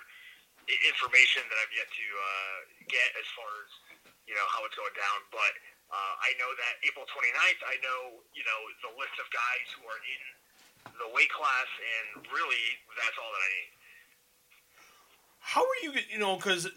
information 0.87 1.43
that 1.51 1.57
I've 1.59 1.73
yet 1.75 1.89
to 1.91 2.07
uh, 2.07 2.57
get 2.87 3.09
as 3.19 3.27
far 3.35 3.49
as 3.67 3.71
you 4.23 4.33
know 4.33 4.47
how 4.49 4.63
it's 4.63 4.77
going 4.79 4.95
down. 4.95 5.19
But 5.29 5.53
uh, 5.91 6.13
I 6.23 6.31
know 6.39 6.49
that 6.55 6.73
April 6.87 7.05
29th, 7.05 7.61
I 7.67 7.75
know 7.83 8.23
you 8.31 8.43
know 8.47 8.59
the 8.87 8.91
list 8.95 9.15
of 9.19 9.27
guys 9.29 9.67
who 9.75 9.83
are 9.85 10.01
in 10.01 10.21
the 11.03 11.09
weight 11.11 11.31
class, 11.31 11.69
and 11.77 12.23
really 12.31 12.65
that's 12.95 13.17
all 13.19 13.31
that 13.31 13.43
I 13.43 13.51
need. 13.51 13.71
How 15.43 15.61
are 15.61 15.79
you? 15.83 15.91
You 16.07 16.19
know, 16.19 16.39
because 16.39 16.71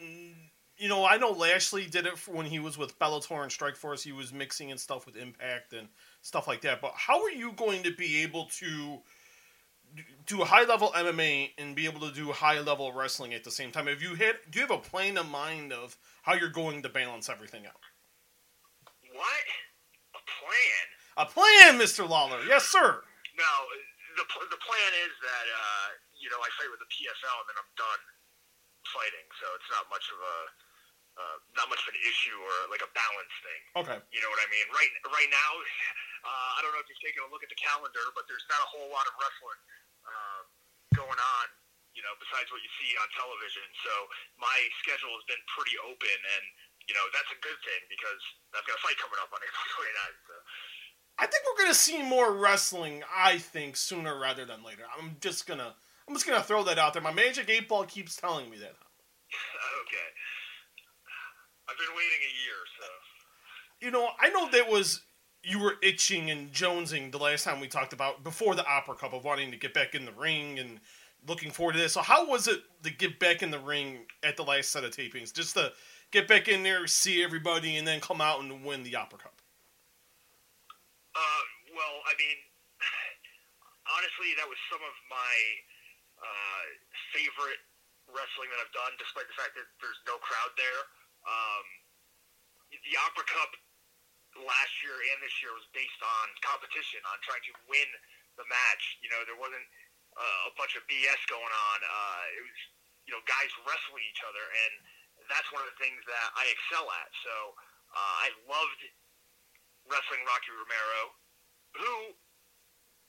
you 0.79 0.89
know, 0.89 1.05
I 1.05 1.17
know 1.17 1.31
Lashley 1.31 1.87
did 1.87 2.07
it 2.07 2.15
when 2.29 2.47
he 2.47 2.59
was 2.59 2.77
with 2.77 2.99
Bellator 2.99 3.43
and 3.43 3.51
Strikeforce. 3.51 4.03
He 4.03 4.13
was 4.13 4.33
mixing 4.33 4.71
and 4.71 4.79
stuff 4.79 5.07
with 5.07 5.17
Impact 5.17 5.73
and 5.73 5.89
stuff 6.23 6.47
like 6.47 6.61
that. 6.63 6.81
But 6.81 6.93
how 6.95 7.23
are 7.23 7.31
you 7.31 7.53
going 7.53 7.83
to 7.85 7.93
be 7.93 8.23
able 8.23 8.47
to 8.59 8.99
do 10.27 10.45
high 10.45 10.65
level 10.65 10.93
MMA 10.95 11.53
and 11.57 11.75
be 11.75 11.87
able 11.87 12.01
to 12.01 12.13
do 12.13 12.33
high 12.33 12.61
level 12.61 12.93
wrestling 12.93 13.33
at 13.33 13.45
the 13.45 13.51
same 13.51 13.73
time? 13.73 13.87
Have 13.87 14.03
you 14.03 14.15
had? 14.15 14.37
Do 14.51 14.61
you 14.61 14.67
have 14.67 14.77
a 14.77 14.83
plan 14.83 15.17
in 15.17 15.29
mind 15.31 15.73
of 15.73 15.97
how 16.23 16.35
you're 16.35 16.51
going 16.51 16.83
to 16.83 16.89
balance 16.89 17.29
everything 17.29 17.65
out? 17.67 17.81
What 19.15 19.47
a 20.15 20.21
plan! 20.29 20.87
A 21.17 21.25
plan, 21.25 21.79
Mister 21.79 22.05
Lawlor. 22.05 22.45
Yes, 22.47 22.65
sir. 22.69 23.01
No, 23.39 23.53
the 24.17 24.25
the 24.29 24.61
plan 24.61 24.93
is 25.09 25.13
that 25.25 25.47
uh, 25.49 25.89
you 26.21 26.29
know 26.29 26.37
I 26.37 26.53
fight 26.61 26.69
with 26.69 26.85
the 26.85 26.91
PFL 26.93 27.37
and 27.41 27.49
then 27.49 27.57
I'm 27.57 27.73
done 27.81 28.03
fighting, 28.93 29.27
so 29.41 29.47
it's 29.57 29.71
not 29.73 29.89
much 29.89 30.05
of 30.13 30.21
a 30.21 30.37
uh, 31.17 31.37
not 31.57 31.73
much 31.73 31.81
of 31.81 31.89
an 31.89 31.99
issue 32.05 32.37
or 32.37 32.55
like 32.69 32.85
a 32.85 32.91
balance 32.93 33.35
thing. 33.41 33.63
Okay. 33.85 33.99
You 34.13 34.21
know 34.21 34.29
what 34.29 34.41
I 34.41 34.49
mean? 34.53 34.67
Right 34.69 34.93
right 35.09 35.31
now, 35.33 35.51
uh, 36.29 36.51
I 36.57 36.59
don't 36.61 36.77
know 36.77 36.83
if 36.85 36.89
you've 36.93 37.01
taken 37.01 37.25
a 37.25 37.29
look 37.33 37.41
at 37.41 37.51
the 37.51 37.59
calendar, 37.59 38.05
but 38.13 38.29
there's 38.29 38.45
not 38.53 38.61
a 38.61 38.69
whole 38.69 38.89
lot 38.93 39.09
of 39.09 39.17
wrestling 39.17 39.61
uh, 40.05 40.41
going 40.93 41.21
on. 41.21 41.47
You 41.97 42.05
know, 42.05 42.13
besides 42.21 42.53
what 42.53 42.61
you 42.61 42.69
see 42.77 42.93
on 43.01 43.09
television. 43.17 43.65
So 43.81 43.93
my 44.37 44.59
schedule 44.85 45.17
has 45.17 45.25
been 45.25 45.41
pretty 45.57 45.81
open, 45.81 46.19
and 46.37 46.45
you 46.85 46.93
know 46.93 47.05
that's 47.17 47.33
a 47.33 47.41
good 47.41 47.57
thing 47.65 47.83
because 47.89 48.21
I've 48.53 48.69
got 48.69 48.77
a 48.77 48.83
fight 48.85 49.01
coming 49.01 49.17
up 49.17 49.33
on 49.33 49.41
April 49.47 49.65
29th. 49.81 50.21
So. 50.29 50.37
I 51.17 51.25
think 51.25 51.49
we're 51.49 51.65
gonna 51.65 51.73
see 51.73 52.05
more 52.05 52.37
wrestling. 52.37 53.01
I 53.09 53.41
think 53.41 53.81
sooner 53.81 54.13
rather 54.13 54.45
than 54.45 54.61
later. 54.61 54.85
I'm 54.93 55.17
just 55.25 55.49
gonna. 55.49 55.73
I'm 56.07 56.15
just 56.15 56.29
gonna 56.29 56.45
throw 56.45 56.63
that 56.69 56.79
out 56.79 56.93
there. 56.93 57.01
My 57.01 57.13
Magic 57.13 57.49
Eight 57.49 57.69
Ball 57.69 57.89
keeps 57.89 58.21
telling 58.21 58.51
me 58.53 58.61
that. 58.61 58.77
okay. 59.83 60.09
I've 61.69 61.79
been 61.79 61.95
waiting 61.97 62.23
a 62.23 62.33
year, 62.47 62.61
so. 62.79 62.87
You 63.81 63.91
know, 63.91 64.09
I 64.21 64.31
know 64.31 64.49
that 64.51 64.71
was 64.71 65.03
you 65.43 65.61
were 65.61 65.75
itching 65.83 66.31
and 66.31 66.51
jonesing 66.51 67.13
the 67.13 67.19
last 67.19 67.45
time 67.45 67.61
we 67.61 67.69
talked 67.69 67.93
about 67.93 68.25
before 68.25 68.55
the 68.55 68.67
Opera 68.67 68.97
Cup 68.97 69.15
of 69.15 69.23
wanting 69.23 69.51
to 69.51 69.57
get 69.57 69.75
back 69.75 69.95
in 69.95 70.05
the 70.05 70.13
ring 70.13 70.59
and 70.59 70.81
looking 71.27 71.51
forward 71.51 71.75
to 71.75 71.79
this. 71.79 71.95
So 71.95 72.03
how 72.03 72.27
was 72.27 72.49
it 72.49 72.63
to 72.83 72.91
get 72.91 73.19
back 73.19 73.43
in 73.43 73.51
the 73.51 73.59
ring 73.59 74.07
at 74.23 74.37
the 74.37 74.43
last 74.43 74.71
set 74.71 74.83
of 74.83 74.91
tapings? 74.91 75.33
Just 75.33 75.55
to 75.55 75.73
get 76.11 76.27
back 76.27 76.49
in 76.49 76.63
there, 76.63 76.87
see 76.87 77.23
everybody, 77.23 77.77
and 77.77 77.87
then 77.87 78.01
come 78.01 78.21
out 78.21 78.43
and 78.43 78.65
win 78.65 78.83
the 78.83 78.97
Opera 78.97 79.19
Cup. 79.19 79.39
Uh, 81.15 81.45
well, 81.75 82.03
I 82.11 82.15
mean, 82.19 82.39
honestly, 83.97 84.35
that 84.43 84.51
was 84.51 84.59
some 84.67 84.83
of 84.83 84.95
my 85.07 85.35
uh, 86.27 86.65
favorite 87.15 87.63
wrestling 88.11 88.51
that 88.51 88.59
I've 88.63 88.75
done, 88.75 88.95
despite 88.99 89.31
the 89.31 89.37
fact 89.39 89.55
that 89.55 89.67
there's 89.79 90.01
no 90.11 90.19
crowd 90.19 90.55
there. 90.59 90.83
Um, 91.27 91.67
the 92.71 92.95
Opera 93.03 93.27
Cup 93.27 93.53
last 94.39 94.75
year 94.85 94.95
and 94.95 95.19
this 95.25 95.33
year 95.43 95.51
was 95.57 95.65
based 95.73 96.01
on 96.03 96.25
competition, 96.45 97.01
on 97.09 97.17
trying 97.25 97.43
to 97.51 97.55
win 97.67 97.89
the 98.37 98.47
match. 98.47 98.85
You 99.01 99.09
know, 99.11 99.25
there 99.25 99.39
wasn't 99.39 99.65
uh, 100.15 100.51
a 100.51 100.53
bunch 100.55 100.77
of 100.77 100.85
BS 100.87 101.21
going 101.27 101.51
on. 101.51 101.79
Uh, 101.83 102.23
it 102.37 102.43
was, 102.45 102.59
you 103.09 103.13
know, 103.17 103.23
guys 103.25 103.51
wrestling 103.65 104.05
each 104.07 104.23
other, 104.27 104.45
and 104.45 104.73
that's 105.33 105.49
one 105.51 105.65
of 105.65 105.71
the 105.73 105.79
things 105.81 105.99
that 106.07 106.27
I 106.37 106.45
excel 106.53 106.87
at. 106.87 107.11
So 107.25 107.35
uh, 107.97 108.15
I 108.27 108.29
loved 108.47 108.83
wrestling 109.89 110.23
Rocky 110.27 110.53
Romero, 110.53 111.03
who 111.81 111.95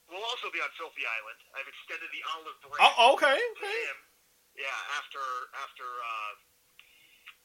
will 0.07 0.23
also 0.31 0.47
be 0.53 0.63
on 0.63 0.71
Filthy 0.79 1.03
Island. 1.03 1.39
I've 1.57 1.67
extended 1.67 2.07
the 2.15 2.23
olive 2.37 2.57
branch 2.63 2.79
Oh, 2.95 3.19
okay, 3.19 3.35
to 3.35 3.51
okay. 3.59 3.79
him. 3.91 3.99
Yeah, 4.57 4.79
after 4.97 5.21
after 5.61 5.85
uh, 5.85 6.33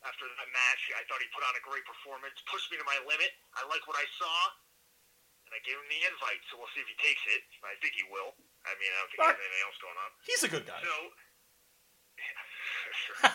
after 0.02 0.26
that 0.26 0.50
match, 0.50 0.82
I 0.98 1.02
thought 1.06 1.22
he 1.22 1.30
put 1.30 1.46
on 1.46 1.54
a 1.54 1.62
great 1.62 1.86
performance, 1.86 2.34
pushed 2.50 2.70
me 2.74 2.78
to 2.78 2.86
my 2.86 2.98
limit. 3.06 3.30
I 3.54 3.62
like 3.70 3.86
what 3.86 3.94
I 3.98 4.06
saw, 4.18 4.36
and 5.46 5.52
I 5.54 5.60
gave 5.62 5.78
him 5.78 5.86
the 5.86 6.02
invite. 6.10 6.42
So 6.50 6.58
we'll 6.58 6.70
see 6.74 6.82
if 6.82 6.90
he 6.90 6.98
takes 6.98 7.22
it. 7.30 7.42
I 7.62 7.78
think 7.78 7.94
he 7.94 8.06
will. 8.10 8.34
I 8.66 8.74
mean, 8.78 8.90
I 8.90 8.96
don't 9.02 9.08
think 9.10 9.18
there's 9.22 9.42
anything 9.42 9.64
else 9.66 9.78
going 9.78 9.98
on. 9.98 10.10
He's 10.26 10.42
a 10.42 10.50
good 10.50 10.66
guy. 10.66 10.80
So, 10.82 10.94
sure. 13.06 13.18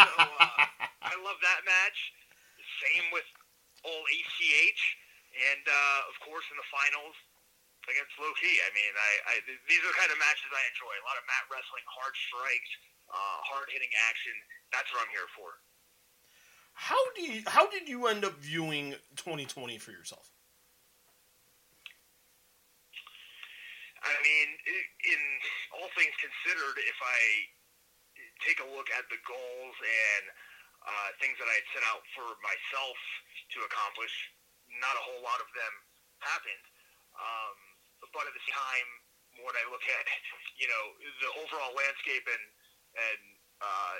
So, 0.00 0.16
uh, 0.40 0.64
I 1.04 1.14
love 1.20 1.36
that 1.44 1.60
match. 1.66 1.98
Same 2.80 3.12
with 3.12 3.26
all 3.84 4.00
ACH, 4.00 4.82
and 5.36 5.64
uh, 5.68 6.00
of 6.08 6.16
course 6.24 6.44
in 6.48 6.56
the 6.56 6.68
finals 6.72 7.16
against 7.88 8.12
Low 8.20 8.32
Ki. 8.36 8.48
I 8.64 8.70
mean, 8.72 8.92
I, 8.92 9.12
I 9.28 9.34
these 9.68 9.80
are 9.84 9.90
the 9.92 9.98
kind 9.98 10.12
of 10.12 10.18
matches 10.20 10.48
I 10.52 10.64
enjoy. 10.72 10.92
A 11.00 11.04
lot 11.04 11.16
of 11.20 11.24
mat 11.28 11.44
wrestling, 11.52 11.84
hard 11.88 12.14
strikes, 12.16 12.72
uh, 13.12 13.38
hard 13.52 13.68
hitting 13.72 13.90
action. 14.08 14.32
That's 14.72 14.88
what 14.92 15.04
I'm 15.04 15.12
here 15.12 15.28
for. 15.36 15.60
How 16.72 17.00
do 17.14 17.22
you, 17.22 17.42
how 17.46 17.68
did 17.70 17.88
you 17.88 18.06
end 18.06 18.24
up 18.24 18.38
viewing 18.40 18.96
2020 19.16 19.78
for 19.78 19.92
yourself? 19.92 20.30
I 24.00 24.16
mean, 24.24 24.48
in 25.12 25.20
all 25.76 25.92
things 25.92 26.16
considered, 26.16 26.76
if 26.80 26.98
I 27.04 27.20
take 28.40 28.58
a 28.64 28.68
look 28.72 28.88
at 28.96 29.04
the 29.12 29.20
goals 29.28 29.76
and 29.76 30.24
uh, 30.80 31.08
things 31.20 31.36
that 31.36 31.44
I 31.44 31.56
had 31.60 31.68
set 31.76 31.84
out 31.92 32.00
for 32.16 32.24
myself 32.40 32.96
to 33.56 33.58
accomplish, 33.68 34.12
not 34.80 34.96
a 34.96 35.02
whole 35.04 35.20
lot 35.20 35.44
of 35.44 35.48
them 35.52 35.72
happened. 36.24 36.64
Um, 37.12 37.56
but 38.16 38.24
at 38.24 38.32
the 38.32 38.46
time, 38.48 38.88
when 39.44 39.54
I 39.54 39.64
look 39.68 39.84
at 39.84 40.04
you 40.58 40.66
know 40.66 40.84
the 41.22 41.30
overall 41.44 41.72
landscape 41.76 42.26
and 42.26 42.44
and 42.96 43.22
uh, 43.60 43.96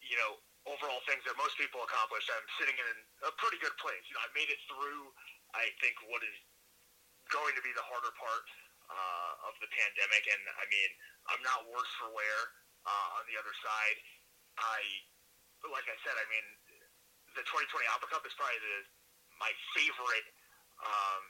you 0.00 0.16
know 0.16 0.38
overall 0.66 1.02
things 1.10 1.22
that 1.26 1.34
most 1.38 1.58
people 1.58 1.82
accomplish, 1.82 2.22
I'm 2.30 2.48
sitting 2.58 2.76
in 2.78 2.96
a 3.26 3.32
pretty 3.38 3.58
good 3.58 3.74
place. 3.82 4.02
You 4.06 4.14
know, 4.14 4.22
I 4.22 4.30
made 4.34 4.50
it 4.50 4.60
through. 4.70 5.02
I 5.52 5.68
think 5.82 5.98
what 6.08 6.22
is 6.22 6.36
going 7.30 7.54
to 7.58 7.62
be 7.62 7.72
the 7.74 7.84
harder 7.86 8.12
part 8.14 8.46
uh, 8.88 9.48
of 9.50 9.54
the 9.58 9.68
pandemic, 9.72 10.24
and 10.28 10.42
I 10.58 10.64
mean, 10.68 10.90
I'm 11.32 11.42
not 11.42 11.66
worse 11.70 11.92
for 11.98 12.10
wear. 12.12 12.38
Uh, 12.82 13.08
on 13.22 13.22
the 13.30 13.38
other 13.38 13.54
side, 13.62 13.98
I, 14.58 14.82
like 15.70 15.86
I 15.86 15.94
said, 16.02 16.18
I 16.18 16.26
mean, 16.26 16.46
the 17.38 17.46
2020 17.46 17.86
Opera 17.94 18.10
Cup 18.10 18.26
is 18.26 18.34
probably 18.34 18.58
the 18.58 18.90
my 19.38 19.50
favorite, 19.74 20.28
um, 20.82 21.22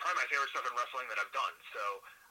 probably 0.00 0.24
my 0.24 0.28
favorite 0.32 0.48
stuff 0.52 0.64
in 0.64 0.72
wrestling 0.76 1.08
that 1.12 1.20
I've 1.20 1.32
done. 1.36 1.54
So 1.76 1.82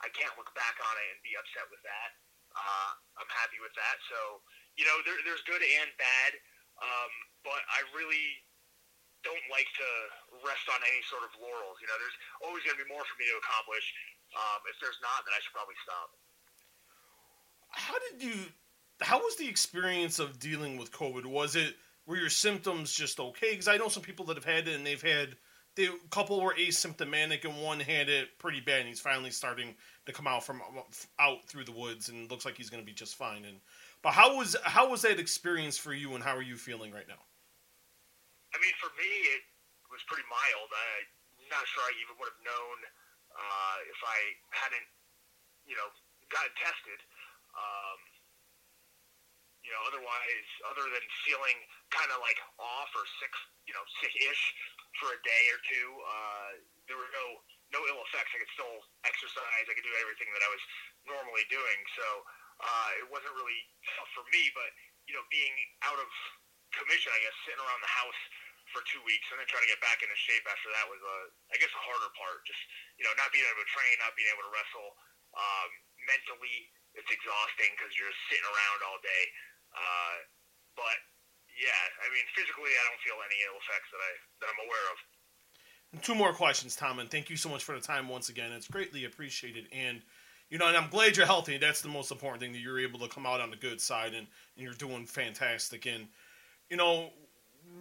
I 0.02 0.10
can't 0.14 0.34
look 0.38 0.50
back 0.58 0.78
on 0.78 0.94
it 1.06 1.08
and 1.14 1.20
be 1.26 1.38
upset 1.38 1.70
with 1.70 1.82
that. 1.86 2.10
Uh, 2.54 2.92
I'm 3.18 3.32
happy 3.34 3.58
with 3.62 3.74
that. 3.78 3.98
So 4.10 4.42
you 4.78 4.86
know, 4.86 4.98
there, 5.06 5.18
there's 5.26 5.44
good 5.46 5.62
and 5.62 5.90
bad, 5.98 6.32
um, 6.82 7.12
but 7.46 7.62
I 7.70 7.86
really 7.94 8.42
don't 9.22 9.48
like 9.48 9.70
to 9.80 9.90
rest 10.44 10.68
on 10.68 10.80
any 10.84 11.02
sort 11.08 11.24
of 11.24 11.32
laurels. 11.40 11.80
You 11.80 11.88
know, 11.88 11.98
there's 11.98 12.18
always 12.44 12.62
going 12.68 12.76
to 12.76 12.84
be 12.84 12.90
more 12.92 13.04
for 13.08 13.16
me 13.16 13.26
to 13.32 13.38
accomplish. 13.40 13.86
Um, 14.36 14.60
if 14.68 14.76
there's 14.84 15.00
not, 15.00 15.24
then 15.24 15.34
I 15.34 15.40
should 15.40 15.56
probably 15.56 15.80
stop. 15.86 16.10
How 17.74 17.98
did 18.12 18.18
you? 18.20 18.38
How 19.02 19.20
was 19.20 19.36
the 19.38 19.50
experience 19.50 20.20
of 20.20 20.38
dealing 20.38 20.78
with 20.78 20.92
COVID? 20.92 21.26
Was 21.26 21.56
it 21.56 21.76
were 22.06 22.18
your 22.18 22.30
symptoms 22.30 22.94
just 22.94 23.20
okay? 23.20 23.52
Because 23.52 23.68
I 23.68 23.78
know 23.78 23.88
some 23.88 24.04
people 24.04 24.26
that 24.28 24.38
have 24.38 24.46
had 24.46 24.68
it 24.68 24.76
and 24.76 24.86
they've 24.86 25.02
had 25.02 25.36
they 25.76 25.86
a 25.86 25.92
couple 26.12 26.40
were 26.40 26.54
asymptomatic 26.54 27.46
and 27.46 27.62
one 27.62 27.80
had 27.80 28.10
it 28.10 28.38
pretty 28.38 28.60
bad. 28.60 28.82
and 28.82 28.90
He's 28.90 29.00
finally 29.00 29.32
starting 29.32 29.76
to 30.06 30.14
come 30.14 30.28
out 30.28 30.44
from 30.44 30.62
out 31.20 31.46
through 31.48 31.66
the 31.66 31.72
woods 31.72 32.10
and 32.10 32.30
looks 32.30 32.46
like 32.46 32.58
he's 32.58 32.70
going 32.70 32.84
to 32.84 32.86
be 32.86 32.94
just 32.94 33.16
fine. 33.16 33.46
And 33.46 33.58
but 34.04 34.12
how 34.14 34.38
was 34.38 34.56
how 34.68 34.92
was 34.92 35.02
that 35.08 35.18
experience 35.18 35.80
for 35.80 35.96
you 35.96 36.14
and 36.14 36.22
how 36.24 36.36
are 36.36 36.46
you 36.46 36.60
feeling 36.60 36.92
right 36.92 37.08
now? 37.08 37.24
I 38.54 38.62
mean, 38.62 38.76
for 38.78 38.92
me, 39.00 39.10
it 39.34 39.44
was 39.90 40.04
pretty 40.06 40.28
mild. 40.30 40.70
I, 40.70 41.08
I'm 41.42 41.50
not 41.50 41.66
sure 41.66 41.82
I 41.82 41.94
even 42.04 42.14
would 42.22 42.30
have 42.30 42.44
known 42.46 42.78
uh, 43.34 43.78
if 43.90 44.00
I 44.06 44.20
hadn't, 44.54 44.88
you 45.66 45.74
know, 45.74 45.90
gotten 46.30 46.54
tested. 46.62 47.00
Um, 47.58 48.00
You 49.64 49.72
know, 49.72 49.84
otherwise, 49.88 50.48
other 50.68 50.84
than 50.92 51.06
feeling 51.24 51.56
kind 51.96 52.12
of 52.12 52.20
like 52.20 52.36
off 52.60 52.92
or 53.00 53.08
sick, 53.24 53.32
you 53.64 53.72
know, 53.72 53.86
sick-ish 54.04 54.44
for 55.00 55.16
a 55.16 55.20
day 55.24 55.44
or 55.56 55.60
two, 55.72 55.88
uh, 56.04 56.50
there 56.92 57.00
were 57.00 57.08
no 57.16 57.26
no 57.72 57.80
ill 57.88 58.04
effects. 58.06 58.36
I 58.36 58.44
could 58.44 58.54
still 58.54 58.76
exercise. 59.08 59.66
I 59.66 59.74
could 59.74 59.88
do 59.88 59.96
everything 60.04 60.30
that 60.36 60.44
I 60.44 60.50
was 60.52 60.64
normally 61.08 61.48
doing. 61.48 61.80
So 61.96 62.06
uh, 62.62 62.90
it 63.02 63.08
wasn't 63.10 63.34
really 63.34 63.62
tough 63.98 64.12
for 64.14 64.26
me. 64.30 64.50
But 64.54 64.70
you 65.10 65.14
know, 65.18 65.24
being 65.34 65.54
out 65.84 65.98
of 65.98 66.10
commission, 66.74 67.14
I 67.14 67.20
guess, 67.22 67.36
sitting 67.46 67.62
around 67.62 67.82
the 67.82 67.94
house 67.94 68.22
for 68.72 68.82
two 68.90 69.02
weeks 69.06 69.28
and 69.30 69.38
then 69.38 69.46
trying 69.46 69.66
to 69.66 69.72
get 69.72 69.82
back 69.84 70.02
into 70.02 70.16
shape 70.18 70.44
after 70.50 70.72
that 70.74 70.90
was, 70.90 70.98
uh, 70.98 71.26
I 71.54 71.62
guess, 71.62 71.70
a 71.70 71.84
harder 71.84 72.10
part. 72.18 72.42
Just 72.48 72.62
you 72.98 73.04
know, 73.06 73.14
not 73.20 73.30
being 73.30 73.46
able 73.46 73.62
to 73.62 73.70
train, 73.70 73.94
not 74.02 74.16
being 74.18 74.30
able 74.34 74.46
to 74.46 74.54
wrestle. 74.54 74.90
Um, 75.34 75.70
mentally, 76.06 76.70
it's 76.94 77.10
exhausting 77.10 77.74
because 77.74 77.94
you're 77.98 78.14
sitting 78.30 78.46
around 78.46 78.80
all 78.86 79.00
day. 79.02 79.24
Uh, 79.74 80.16
but 80.78 80.98
yeah, 81.58 81.82
I 82.02 82.10
mean, 82.10 82.26
physically, 82.34 82.70
I 82.74 82.82
don't 82.90 83.02
feel 83.06 83.18
any 83.22 83.38
ill 83.46 83.58
effects 83.62 83.90
that 83.94 84.02
I 84.02 84.12
that 84.42 84.48
I'm 84.50 84.62
aware 84.66 84.86
of. 84.94 84.98
Two 86.02 86.18
more 86.18 86.34
questions, 86.34 86.74
Tom, 86.76 86.98
and 86.98 87.10
thank 87.10 87.30
you 87.30 87.38
so 87.38 87.50
much 87.50 87.64
for 87.64 87.78
the 87.78 87.84
time 87.84 88.10
once 88.10 88.30
again. 88.30 88.52
It's 88.52 88.68
greatly 88.68 89.06
appreciated, 89.06 89.70
and 89.70 90.02
you 90.50 90.58
know, 90.58 90.68
and 90.68 90.78
I'm 90.78 90.90
glad 90.90 91.18
you're 91.18 91.26
healthy. 91.26 91.58
That's 91.58 91.82
the 91.82 91.90
most 91.90 92.12
important 92.12 92.42
thing 92.42 92.54
that 92.54 92.60
you're 92.60 92.80
able 92.80 93.00
to 93.00 93.08
come 93.08 93.26
out 93.26 93.42
on 93.42 93.50
the 93.50 93.58
good 93.58 93.82
side, 93.82 94.14
and, 94.14 94.28
and 94.56 94.64
you're 94.64 94.74
doing 94.74 95.06
fantastic. 95.06 95.86
And 95.86 96.08
you 96.70 96.78
know, 96.78 97.10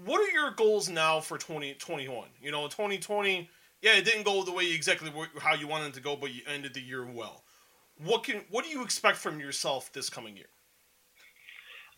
what 0.04 0.20
are 0.20 0.32
your 0.32 0.52
goals 0.52 0.88
now 0.88 1.20
for 1.20 1.38
2021? 1.38 2.28
You 2.40 2.50
know, 2.50 2.66
2020, 2.68 3.48
yeah, 3.82 3.98
it 3.98 4.04
didn't 4.04 4.24
go 4.24 4.42
the 4.42 4.52
way 4.52 4.70
exactly 4.72 5.10
how 5.38 5.54
you 5.54 5.66
wanted 5.66 5.88
it 5.88 5.94
to 5.94 6.00
go, 6.00 6.16
but 6.16 6.32
you 6.32 6.42
ended 6.46 6.74
the 6.74 6.80
year 6.80 7.04
well. 7.04 7.44
What 7.98 8.24
can 8.24 8.42
what 8.50 8.64
do 8.64 8.70
you 8.70 8.82
expect 8.82 9.18
from 9.18 9.38
yourself 9.38 9.92
this 9.92 10.08
coming 10.08 10.36
year? 10.36 10.50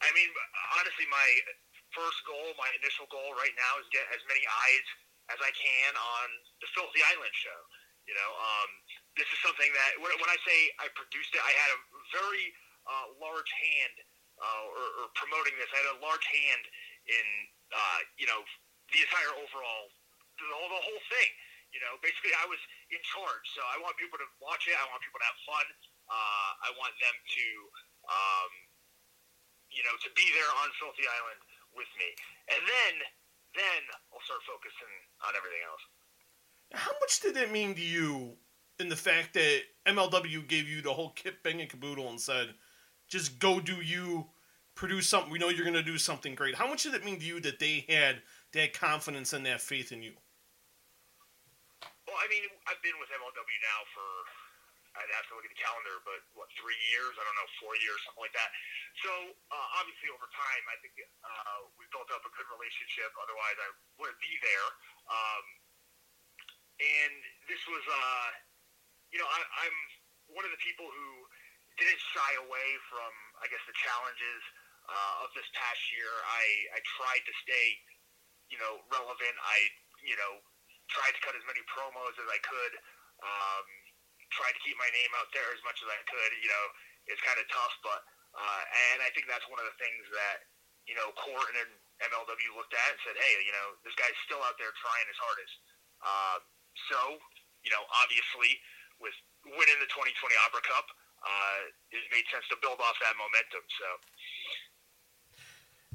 I 0.03 0.09
mean, 0.13 0.29
honestly, 0.81 1.07
my 1.09 1.29
first 1.95 2.19
goal, 2.27 2.53
my 2.59 2.69
initial 2.83 3.07
goal 3.09 3.33
right 3.39 3.55
now 3.57 3.79
is 3.81 3.87
get 3.95 4.05
as 4.11 4.21
many 4.29 4.43
eyes 4.45 4.87
as 5.33 5.39
I 5.41 5.53
can 5.55 5.93
on 5.97 6.27
the 6.61 6.69
Filthy 6.75 7.01
Island 7.15 7.33
show. 7.33 7.61
You 8.05 8.13
know, 8.13 8.31
um, 8.37 8.71
this 9.15 9.29
is 9.31 9.39
something 9.43 9.71
that 9.71 9.91
when, 10.03 10.11
when 10.19 10.31
I 10.31 10.39
say 10.43 10.59
I 10.83 10.91
produced 10.99 11.35
it, 11.35 11.43
I 11.43 11.53
had 11.55 11.71
a 11.75 11.81
very 12.15 12.47
uh, 12.85 13.07
large 13.23 13.51
hand, 13.55 13.97
uh, 14.39 14.63
or, 14.75 14.87
or 15.03 15.07
promoting 15.15 15.55
this. 15.57 15.71
I 15.71 15.79
had 15.87 15.91
a 15.95 16.01
large 16.03 16.27
hand 16.27 16.65
in, 17.07 17.27
uh, 17.71 18.01
you 18.19 18.27
know, 18.27 18.43
the 18.91 19.01
entire 19.07 19.33
overall, 19.39 19.87
the 20.39 20.51
whole, 20.51 20.71
the 20.71 20.83
whole 20.83 21.05
thing. 21.15 21.31
You 21.71 21.83
know, 21.83 21.99
basically, 22.07 22.31
I 22.39 22.47
was 22.47 22.59
in 22.95 23.03
charge. 23.03 23.47
So 23.51 23.63
I 23.67 23.83
want 23.83 23.99
people 23.99 24.15
to 24.19 24.29
watch 24.39 24.63
it. 24.71 24.79
I 24.79 24.87
want 24.95 25.03
people 25.03 25.19
to 25.19 25.27
have 25.27 25.41
fun. 25.43 25.67
Uh, 26.07 26.51
I 26.67 26.71
want 26.79 26.95
them 27.03 27.17
to, 27.19 27.47
um, 28.07 28.53
you 29.75 29.83
know, 29.83 29.95
to 30.07 30.09
be 30.15 30.27
there 30.39 30.51
on 30.63 30.71
Filthy 30.79 31.03
Island 31.03 31.41
with 31.75 31.91
me. 31.99 32.15
And 32.55 32.63
then, 32.63 32.95
then 33.59 33.81
I'll 34.15 34.23
start 34.23 34.47
focusing 34.47 34.95
on 35.27 35.35
everything 35.35 35.67
else. 35.67 35.85
How 36.79 36.95
much 37.03 37.19
did 37.19 37.35
it 37.35 37.51
mean 37.51 37.75
to 37.75 37.83
you 37.83 38.39
in 38.81 38.89
the 38.89 38.97
fact 38.97 39.35
that 39.35 39.61
MLW 39.87 40.47
gave 40.49 40.69
you 40.69 40.83
the 40.83 40.93
whole 40.93 41.11
kit, 41.11 41.43
bang, 41.43 41.61
and 41.61 41.71
caboodle 41.71 42.09
and 42.09 42.21
said, 42.21 42.55
just 43.09 43.39
go 43.39 43.61
do 43.61 43.77
you, 43.77 44.27
produce 44.75 45.09
something. 45.09 45.31
We 45.31 45.39
know 45.39 45.49
you're 45.49 45.67
going 45.67 45.79
to 45.79 45.83
do 45.83 45.99
something 45.99 46.35
great. 46.35 46.55
How 46.55 46.67
much 46.67 46.83
did 46.83 46.95
it 46.95 47.05
mean 47.05 47.19
to 47.21 47.27
you 47.27 47.41
that 47.41 47.59
they 47.59 47.87
had 47.89 48.23
that 48.53 48.73
confidence 48.73 49.33
and 49.33 49.47
that 49.47 49.61
faith 49.61 49.93
in 49.93 50.03
you? 50.03 50.13
Well, 52.07 52.19
I 52.19 52.27
mean, 52.27 52.43
I've 52.67 52.83
been 52.83 52.99
with 52.99 53.11
MLW 53.11 53.59
now 53.63 53.81
for 53.95 54.07
I'd 54.95 55.11
have 55.19 55.27
to 55.31 55.35
look 55.35 55.43
at 55.43 55.51
the 55.51 55.59
calendar, 55.59 55.99
but 56.07 56.23
what 56.39 56.47
three 56.55 56.79
years? 56.95 57.11
I 57.19 57.23
don't 57.27 57.35
know, 57.35 57.51
four 57.59 57.75
years, 57.83 57.99
something 58.07 58.23
like 58.23 58.37
that. 58.39 58.51
So 59.03 59.11
uh, 59.51 59.69
obviously, 59.83 60.07
over 60.15 60.31
time, 60.31 60.63
I 60.71 60.77
think 60.79 60.95
uh, 61.03 61.67
we 61.75 61.91
built 61.91 62.07
up 62.15 62.23
a 62.23 62.31
good 62.31 62.47
relationship. 62.47 63.11
Otherwise, 63.19 63.59
I 63.59 63.69
wouldn't 63.99 64.23
be 64.23 64.35
there. 64.39 64.69
Um, 65.11 65.45
and 66.79 67.15
this 67.51 67.59
was, 67.67 67.83
uh, 67.91 68.29
you 69.15 69.23
know, 69.23 69.31
I, 69.31 69.39
I'm 69.63 69.79
one 70.35 70.43
of 70.43 70.51
the 70.51 70.59
people 70.59 70.91
who 70.91 71.09
didn't 71.79 72.03
shy 72.11 72.31
away 72.43 72.69
from, 72.91 73.13
I 73.39 73.47
guess, 73.47 73.63
the 73.71 73.77
challenges 73.79 74.43
uh, 74.91 75.23
of 75.23 75.31
this 75.39 75.47
past 75.55 75.79
year. 75.95 76.11
I, 76.27 76.75
I 76.75 76.81
tried 76.99 77.23
to 77.23 77.35
stay, 77.47 77.67
you 78.51 78.59
know, 78.59 78.83
relevant. 78.91 79.35
I, 79.39 79.59
you 80.03 80.19
know, 80.19 80.43
tried 80.91 81.15
to 81.15 81.21
cut 81.23 81.39
as 81.39 81.47
many 81.47 81.63
promos 81.71 82.19
as 82.19 82.27
I 82.27 82.43
could. 82.43 82.75
Um, 83.23 83.67
tried 84.35 84.59
to 84.59 84.63
keep 84.67 84.75
my 84.83 84.91
name 84.91 85.15
out 85.15 85.31
there 85.31 85.47
as 85.55 85.63
much 85.63 85.79
as 85.79 85.87
I 85.87 85.99
could. 86.11 86.31
You 86.43 86.51
know, 86.51 86.65
it's 87.07 87.23
kind 87.23 87.39
of 87.39 87.47
tough, 87.47 87.75
but 87.87 88.03
uh, 88.35 88.63
and 88.91 88.99
I 88.99 89.15
think 89.15 89.31
that's 89.31 89.47
one 89.47 89.63
of 89.63 89.67
the 89.71 89.79
things 89.79 90.03
that 90.11 90.51
you 90.91 90.99
know 90.99 91.15
Court 91.15 91.55
and 91.55 91.71
MLW 92.03 92.51
looked 92.59 92.75
at 92.75 92.91
and 92.91 93.01
said, 93.07 93.15
hey, 93.15 93.35
you 93.47 93.55
know, 93.55 93.79
this 93.87 93.95
guy's 93.95 94.19
still 94.27 94.43
out 94.43 94.59
there 94.59 94.75
trying 94.83 95.07
his 95.07 95.21
hardest. 95.23 95.55
Uh, 96.03 96.39
so, 96.91 96.99
you 97.63 97.71
know, 97.71 97.87
obviously 98.03 98.59
with 99.05 99.15
winning 99.45 99.79
the 99.79 99.91
2020 99.93 100.17
Opera 100.49 100.65
Cup, 100.65 100.89
uh, 101.21 101.61
it 101.93 102.01
made 102.09 102.25
sense 102.33 102.49
to 102.49 102.57
build 102.65 102.81
off 102.81 102.97
that 103.05 103.15
momentum. 103.21 103.65
So. 103.77 103.87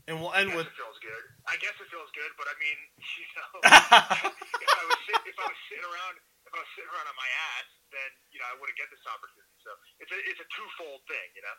And 0.09 0.17
we'll 0.17 0.33
end 0.33 0.53
with. 0.57 0.65
It 0.65 0.77
feels 0.77 0.97
good. 1.01 1.23
I 1.45 1.57
guess 1.61 1.73
it 1.77 1.89
feels 1.89 2.09
good, 2.17 2.33
but 2.37 2.49
I 2.49 2.55
mean, 2.57 2.79
you 3.21 3.29
know, 3.37 3.49
if 4.61 4.71
I 4.73 4.83
was 4.89 5.01
if 5.05 5.37
I 5.37 5.45
was 5.45 5.59
sitting 5.69 5.85
around 5.85 6.17
if 6.49 6.53
I 6.57 6.65
was 6.65 6.71
sitting 6.73 6.89
around 6.89 7.05
on 7.05 7.13
my 7.13 7.29
ass, 7.53 7.69
then 7.93 8.09
you 8.33 8.41
know 8.41 8.49
I 8.49 8.57
wouldn't 8.57 8.73
get 8.73 8.89
this 8.89 9.05
opportunity. 9.05 9.53
So 9.61 9.69
it's 10.01 10.09
a 10.09 10.19
it's 10.25 10.41
a 10.41 10.49
twofold 10.49 11.05
thing, 11.05 11.29
you 11.37 11.45
know. 11.45 11.55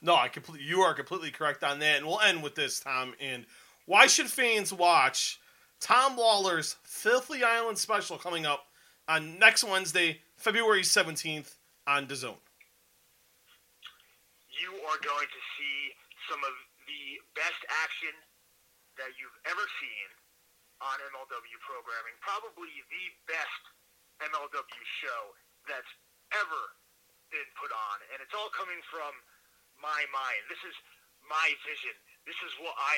No, 0.00 0.12
I 0.16 0.32
completely. 0.32 0.64
You 0.64 0.80
are 0.80 0.96
completely 0.96 1.28
correct 1.28 1.60
on 1.60 1.78
that, 1.84 2.00
and 2.00 2.08
we'll 2.08 2.24
end 2.24 2.40
with 2.40 2.56
this, 2.56 2.80
Tom. 2.80 3.12
And 3.20 3.44
why 3.84 4.08
should 4.08 4.32
fans 4.32 4.72
watch 4.72 5.36
Tom 5.80 6.16
Lawlor's 6.16 6.76
Filthy 6.84 7.44
Island 7.44 7.76
special 7.76 8.16
coming 8.16 8.46
up 8.46 8.64
on 9.08 9.38
next 9.38 9.64
Wednesday, 9.64 10.20
February 10.40 10.80
seventeenth, 10.80 11.60
on 11.84 12.08
DAZN? 12.08 12.32
You 14.56 14.72
are 14.88 15.00
going 15.04 15.28
to 15.28 15.42
see 15.60 15.76
some 16.32 16.40
of 16.40 16.54
the 16.88 17.20
best 17.36 17.60
action 17.84 18.16
that 18.96 19.12
you've 19.20 19.36
ever 19.44 19.60
seen 19.84 20.08
on 20.80 20.96
MLW 21.12 21.60
programming. 21.60 22.16
Probably 22.24 22.72
the 22.88 23.06
best 23.28 23.62
MLW 24.24 24.84
show 25.04 25.20
that's 25.68 25.92
ever 26.32 26.62
been 27.28 27.50
put 27.60 27.68
on, 27.68 27.96
and 28.08 28.24
it's 28.24 28.32
all 28.32 28.48
coming 28.56 28.80
from 28.88 29.12
my 29.76 30.08
mind. 30.08 30.40
This 30.48 30.64
is 30.64 30.76
my 31.28 31.52
vision. 31.68 31.92
This 32.24 32.40
is 32.48 32.52
what 32.64 32.80
I 32.80 32.96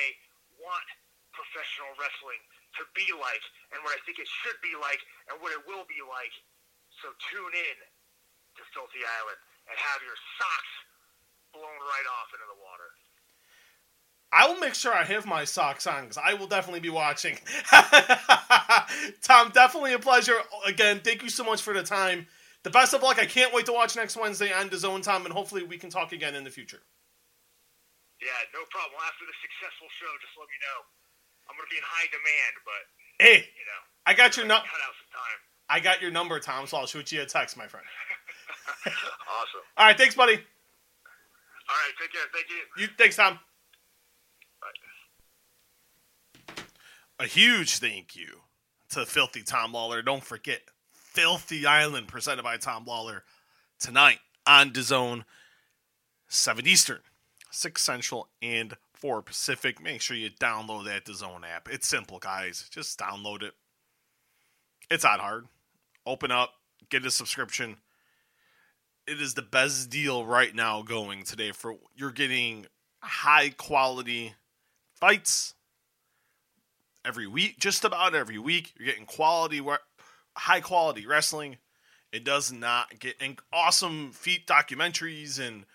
want 0.63 0.87
professional 1.35 1.91
wrestling 1.99 2.39
to 2.79 2.87
be 2.95 3.11
like, 3.11 3.43
and 3.75 3.83
what 3.83 3.91
I 3.91 4.01
think 4.07 4.23
it 4.23 4.31
should 4.31 4.55
be 4.63 4.79
like, 4.79 5.03
and 5.27 5.43
what 5.43 5.51
it 5.51 5.59
will 5.67 5.83
be 5.91 5.99
like. 6.07 6.31
So 7.03 7.11
tune 7.27 7.51
in 7.51 7.77
to 8.55 8.61
Filthy 8.71 9.03
Island 9.03 9.39
and 9.67 9.75
have 9.75 9.99
your 10.07 10.15
socks 10.39 10.73
blown 11.51 11.79
right 11.83 12.07
off 12.15 12.31
into 12.31 12.47
the 12.47 12.55
water. 12.63 12.89
I 14.31 14.47
will 14.47 14.57
make 14.63 14.73
sure 14.73 14.95
I 14.95 15.03
have 15.03 15.27
my 15.27 15.43
socks 15.43 15.85
on 15.85 16.07
because 16.07 16.17
I 16.17 16.33
will 16.33 16.47
definitely 16.47 16.79
be 16.79 16.89
watching. 16.89 17.37
Tom, 19.21 19.51
definitely 19.51 19.93
a 19.93 19.99
pleasure. 19.99 20.39
Again, 20.65 21.03
thank 21.03 21.21
you 21.21 21.29
so 21.29 21.43
much 21.43 21.61
for 21.61 21.75
the 21.75 21.83
time. 21.83 22.25
The 22.63 22.71
best 22.71 22.95
of 22.95 23.03
luck. 23.03 23.19
I 23.19 23.27
can't 23.27 23.53
wait 23.53 23.67
to 23.67 23.75
watch 23.75 23.99
next 23.99 24.15
Wednesday 24.15 24.55
on 24.55 24.71
DAZN, 24.71 25.03
Tom, 25.03 25.27
and 25.27 25.35
hopefully 25.35 25.67
we 25.67 25.75
can 25.75 25.91
talk 25.91 26.15
again 26.15 26.33
in 26.33 26.47
the 26.47 26.49
future. 26.49 26.81
Yeah, 28.23 28.31
no 28.55 28.63
problem. 28.71 28.95
After 29.03 29.27
the 29.27 29.35
successful 29.43 29.91
show, 29.99 30.09
just 30.23 30.33
let 30.39 30.47
me 30.47 30.57
know. 30.63 30.79
I'm 31.51 31.59
going 31.59 31.67
to 31.67 31.73
be 31.75 31.77
in 31.77 31.83
high 31.83 32.07
demand, 32.07 32.53
but 32.63 32.83
hey, 33.19 33.37
you 33.43 33.65
know, 33.67 33.81
I 34.07 34.15
got 34.15 34.39
your 34.39 34.47
number. 34.47 34.63
Cut 34.63 34.79
out 34.79 34.95
some 34.95 35.11
time. 35.11 35.39
I 35.73 35.79
got 35.79 36.03
your 36.03 36.11
number, 36.11 36.39
Tom. 36.39 36.67
So 36.67 36.77
I'll 36.77 36.85
shoot 36.85 37.11
you 37.11 37.23
a 37.23 37.25
text, 37.25 37.57
my 37.57 37.65
friend. 37.65 37.83
awesome. 38.85 38.95
All 39.75 39.87
right, 39.87 39.97
thanks, 39.97 40.13
buddy. 40.13 40.33
All 40.33 40.39
right, 40.39 41.93
take 41.99 42.13
care. 42.13 42.21
Thank 42.31 42.45
you. 42.51 42.83
You 42.83 42.87
thanks, 42.95 43.15
Tom. 43.15 43.39
Bye. 46.47 46.63
A 47.19 47.25
huge 47.25 47.79
thank 47.79 48.15
you 48.15 48.41
to 48.91 49.03
Filthy 49.07 49.41
Tom 49.41 49.73
Lawlor. 49.73 50.05
Don't 50.05 50.23
forget 50.23 50.61
Filthy 50.91 51.65
Island 51.65 52.07
presented 52.07 52.43
by 52.43 52.57
Tom 52.57 52.85
Lawlor 52.85 53.23
tonight 53.79 54.19
on 54.45 54.69
DAZN, 54.69 55.23
7 56.27 56.67
Eastern, 56.67 56.99
6 57.49 57.81
Central, 57.81 58.27
and 58.43 58.77
4 58.93 59.23
Pacific. 59.23 59.81
Make 59.81 60.01
sure 60.01 60.15
you 60.15 60.29
download 60.29 60.85
that 60.85 61.05
DAZN 61.05 61.41
app. 61.51 61.67
It's 61.71 61.87
simple, 61.87 62.19
guys. 62.19 62.69
Just 62.69 62.99
download 62.99 63.41
it. 63.41 63.53
It's 64.91 65.03
not 65.03 65.19
hard. 65.19 65.47
Open 66.05 66.31
up, 66.31 66.53
get 66.89 67.05
a 67.05 67.11
subscription. 67.11 67.77
It 69.07 69.21
is 69.21 69.33
the 69.33 69.41
best 69.41 69.89
deal 69.89 70.25
right 70.25 70.53
now 70.53 70.81
going 70.81 71.23
today 71.23 71.51
for 71.51 71.75
you're 71.95 72.11
getting 72.11 72.67
high 73.01 73.49
quality 73.49 74.33
fights 74.95 75.53
every 77.05 77.27
week, 77.27 77.59
just 77.59 77.83
about 77.83 78.15
every 78.15 78.37
week. 78.37 78.73
You're 78.77 78.87
getting 78.87 79.05
quality, 79.05 79.61
high 80.35 80.61
quality 80.61 81.05
wrestling. 81.05 81.57
It 82.11 82.23
does 82.23 82.51
not 82.51 82.99
get 82.99 83.15
awesome 83.51 84.11
feat 84.11 84.45
documentaries 84.45 85.39
and 85.39 85.65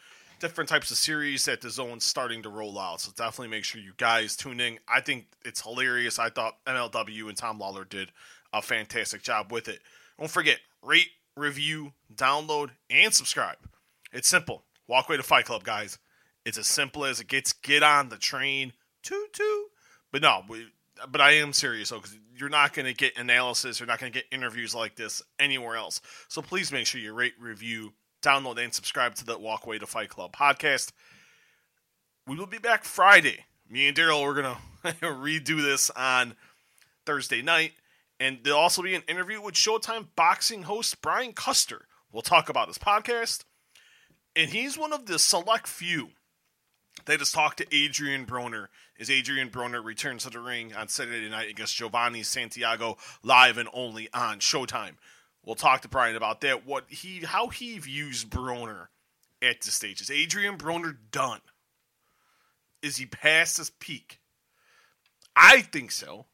different 0.41 0.71
types 0.71 0.91
of 0.91 0.97
series 0.97 1.45
that 1.47 1.61
DAZN's 1.61 2.05
starting 2.05 2.43
to 2.45 2.49
roll 2.49 2.79
out. 2.79 3.01
So 3.01 3.11
definitely 3.17 3.49
make 3.49 3.64
sure 3.64 3.81
you 3.81 3.93
guys 3.97 4.37
tune 4.37 4.61
in. 4.61 4.79
I 4.88 5.01
think 5.01 5.27
it's 5.45 5.61
hilarious. 5.62 6.19
I 6.19 6.31
thought 6.31 6.64
MLW 6.64 7.29
and 7.29 7.37
Tom 7.37 7.59
Lawlor 7.59 7.88
did 7.88 8.12
a 8.53 8.62
fantastic 8.62 9.23
job 9.23 9.53
with 9.53 9.69
it. 9.69 9.81
Don't 10.19 10.31
forget, 10.31 10.59
rate, 10.83 11.09
review, 11.37 11.93
download, 12.15 12.71
and 12.91 13.13
subscribe. 13.13 13.57
It's 14.13 14.29
simple. 14.29 14.65
Walkway 14.87 15.17
to 15.17 15.23
Fight 15.23 15.45
Club, 15.45 15.65
guys. 15.65 15.99
It's 16.45 16.59
as 16.59 16.67
simple 16.67 17.05
as 17.05 17.21
it 17.21 17.29
gets. 17.29 17.53
Get 17.53 17.83
on 17.83 18.09
the 18.09 18.17
train. 18.17 18.73
Toot 19.03 19.33
toot. 19.33 19.67
But 20.11 20.23
no, 20.23 20.43
we, 20.49 20.67
but 21.11 21.21
I 21.21 21.33
am 21.33 21.53
serious 21.53 21.91
though, 21.91 21.97
because 21.97 22.17
you're 22.37 22.49
not 22.49 22.73
going 22.73 22.87
to 22.87 22.95
get 22.95 23.19
analysis, 23.19 23.81
you're 23.81 23.87
not 23.87 24.01
going 24.01 24.13
to 24.13 24.19
get 24.19 24.27
interviews 24.33 24.75
like 24.75 24.97
this 24.97 25.23
anywhere 25.39 25.77
else. 25.77 26.01
So 26.29 26.41
please 26.41 26.73
make 26.73 26.87
sure 26.87 27.01
you 27.01 27.13
rate, 27.13 27.35
review, 27.39 27.93
download, 28.23 28.63
and 28.63 28.73
subscribe 28.73 29.15
to 29.17 29.25
the 29.25 29.39
Walkway 29.39 29.79
to 29.79 29.87
Fight 29.87 30.09
Club 30.09 30.35
podcast. 30.35 30.93
We 32.27 32.37
will 32.37 32.47
be 32.47 32.59
back 32.59 32.85
Friday. 32.85 33.45
Me 33.69 33.89
and 33.89 33.97
Daryl, 33.97 34.23
we're 34.23 34.43
to 34.43 34.57
redo 35.03 35.63
this 35.63 35.91
on 35.91 36.35
Thursday 37.05 37.43
night. 37.43 37.73
And 38.21 38.39
there'll 38.43 38.59
also 38.59 38.83
be 38.83 38.95
an 38.95 39.03
interview 39.09 39.41
with 39.41 39.55
Showtime 39.55 40.09
boxing 40.17 40.65
host 40.65 41.01
Brian 41.01 41.33
Custer. 41.33 41.87
We'll 42.13 42.23
talk 42.23 42.49
about 42.49 42.69
his 42.69 42.79
podcast. 42.79 43.45
And 44.35 44.51
he's 44.51 44.77
one 44.77 44.93
of 44.93 45.07
the 45.07 45.19
select 45.19 45.67
few 45.67 46.11
they 47.07 47.17
just 47.17 47.35
talked 47.35 47.59
to 47.59 47.75
Adrian 47.75 48.27
Broner 48.27 48.69
as 48.99 49.11
Adrian 49.11 49.51
Broner 49.51 49.83
returns 49.83 50.25
to 50.25 50.31
the 50.31 50.41
ring 50.41 50.75
on 50.75 50.89
Saturday 50.89 51.29
night 51.29 51.51
against 51.51 51.77
Giovanni 51.77 52.23
Santiago 52.23 52.97
live 53.23 53.59
and 53.59 53.69
only 53.73 54.09
on 54.13 54.41
Showtime. 54.41 54.95
We'll 55.45 55.55
talk 55.55 55.83
to 55.83 55.89
Brian 55.89 56.17
about 56.17 56.41
that. 56.43 56.67
What 56.67 56.85
he, 56.89 57.21
how 57.21 57.49
he 57.49 57.79
views 57.79 58.25
Broner 58.25 58.89
at 59.41 59.63
this 59.63 59.75
stage. 59.75 60.01
Is 60.01 60.11
Adrian 60.11 60.59
Broner 60.59 60.97
done? 61.11 61.41
Is 62.83 62.97
he 62.97 63.07
past 63.07 63.57
his 63.57 63.71
peak? 63.71 64.21
I 65.35 65.63
think 65.63 65.93
so. 65.93 66.27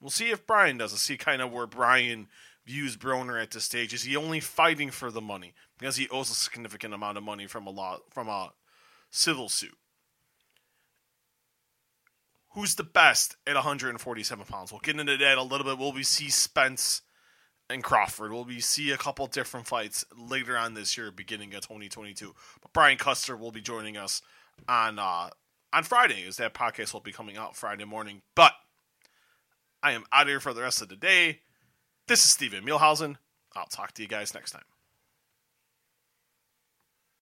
We'll 0.00 0.10
see 0.10 0.30
if 0.30 0.46
Brian 0.46 0.78
does. 0.78 0.92
We'll 0.92 0.98
see 0.98 1.16
kind 1.16 1.40
of 1.40 1.52
where 1.52 1.66
Brian 1.66 2.28
views 2.66 2.96
Broner 2.96 3.40
at 3.40 3.52
this 3.52 3.64
stage. 3.64 3.94
Is 3.94 4.02
he 4.02 4.16
only 4.16 4.40
fighting 4.40 4.90
for 4.90 5.10
the 5.10 5.20
money 5.20 5.54
because 5.78 5.96
he 5.96 6.08
owes 6.08 6.30
a 6.30 6.34
significant 6.34 6.92
amount 6.92 7.16
of 7.16 7.24
money 7.24 7.46
from 7.46 7.66
a 7.66 7.70
law 7.70 7.98
from 8.10 8.28
a 8.28 8.52
civil 9.10 9.48
suit? 9.48 9.76
Who's 12.50 12.74
the 12.74 12.84
best 12.84 13.36
at 13.46 13.54
147 13.54 14.46
pounds? 14.46 14.72
We'll 14.72 14.80
get 14.80 14.98
into 14.98 15.16
that 15.16 15.38
a 15.38 15.42
little 15.42 15.66
bit. 15.66 15.78
We'll 15.78 15.92
we 15.92 16.02
see 16.02 16.30
Spence 16.30 17.02
and 17.68 17.84
Crawford? 17.84 18.32
We'll 18.32 18.44
we 18.44 18.60
see 18.60 18.90
a 18.90 18.96
couple 18.96 19.26
different 19.26 19.66
fights 19.66 20.04
later 20.16 20.56
on 20.56 20.74
this 20.74 20.96
year, 20.96 21.10
beginning 21.10 21.54
of 21.54 21.60
2022? 21.62 22.34
But 22.62 22.72
Brian 22.72 22.96
Custer 22.98 23.36
will 23.36 23.52
be 23.52 23.60
joining 23.60 23.96
us 23.96 24.22
on 24.68 24.98
uh, 24.98 25.30
on 25.72 25.82
Friday, 25.84 26.26
as 26.26 26.38
that 26.38 26.54
podcast 26.54 26.92
will 26.94 27.00
be 27.00 27.12
coming 27.12 27.36
out 27.36 27.56
Friday 27.56 27.84
morning. 27.84 28.22
But 28.34 28.52
I 29.82 29.92
am 29.92 30.04
out 30.12 30.26
here 30.26 30.40
for 30.40 30.52
the 30.52 30.62
rest 30.62 30.82
of 30.82 30.88
the 30.88 30.96
day. 30.96 31.40
This 32.08 32.24
is 32.24 32.30
Steven 32.30 32.64
Muehlhausen. 32.64 33.16
I'll 33.54 33.66
talk 33.66 33.92
to 33.92 34.02
you 34.02 34.08
guys 34.08 34.34
next 34.34 34.52
time. 34.52 34.62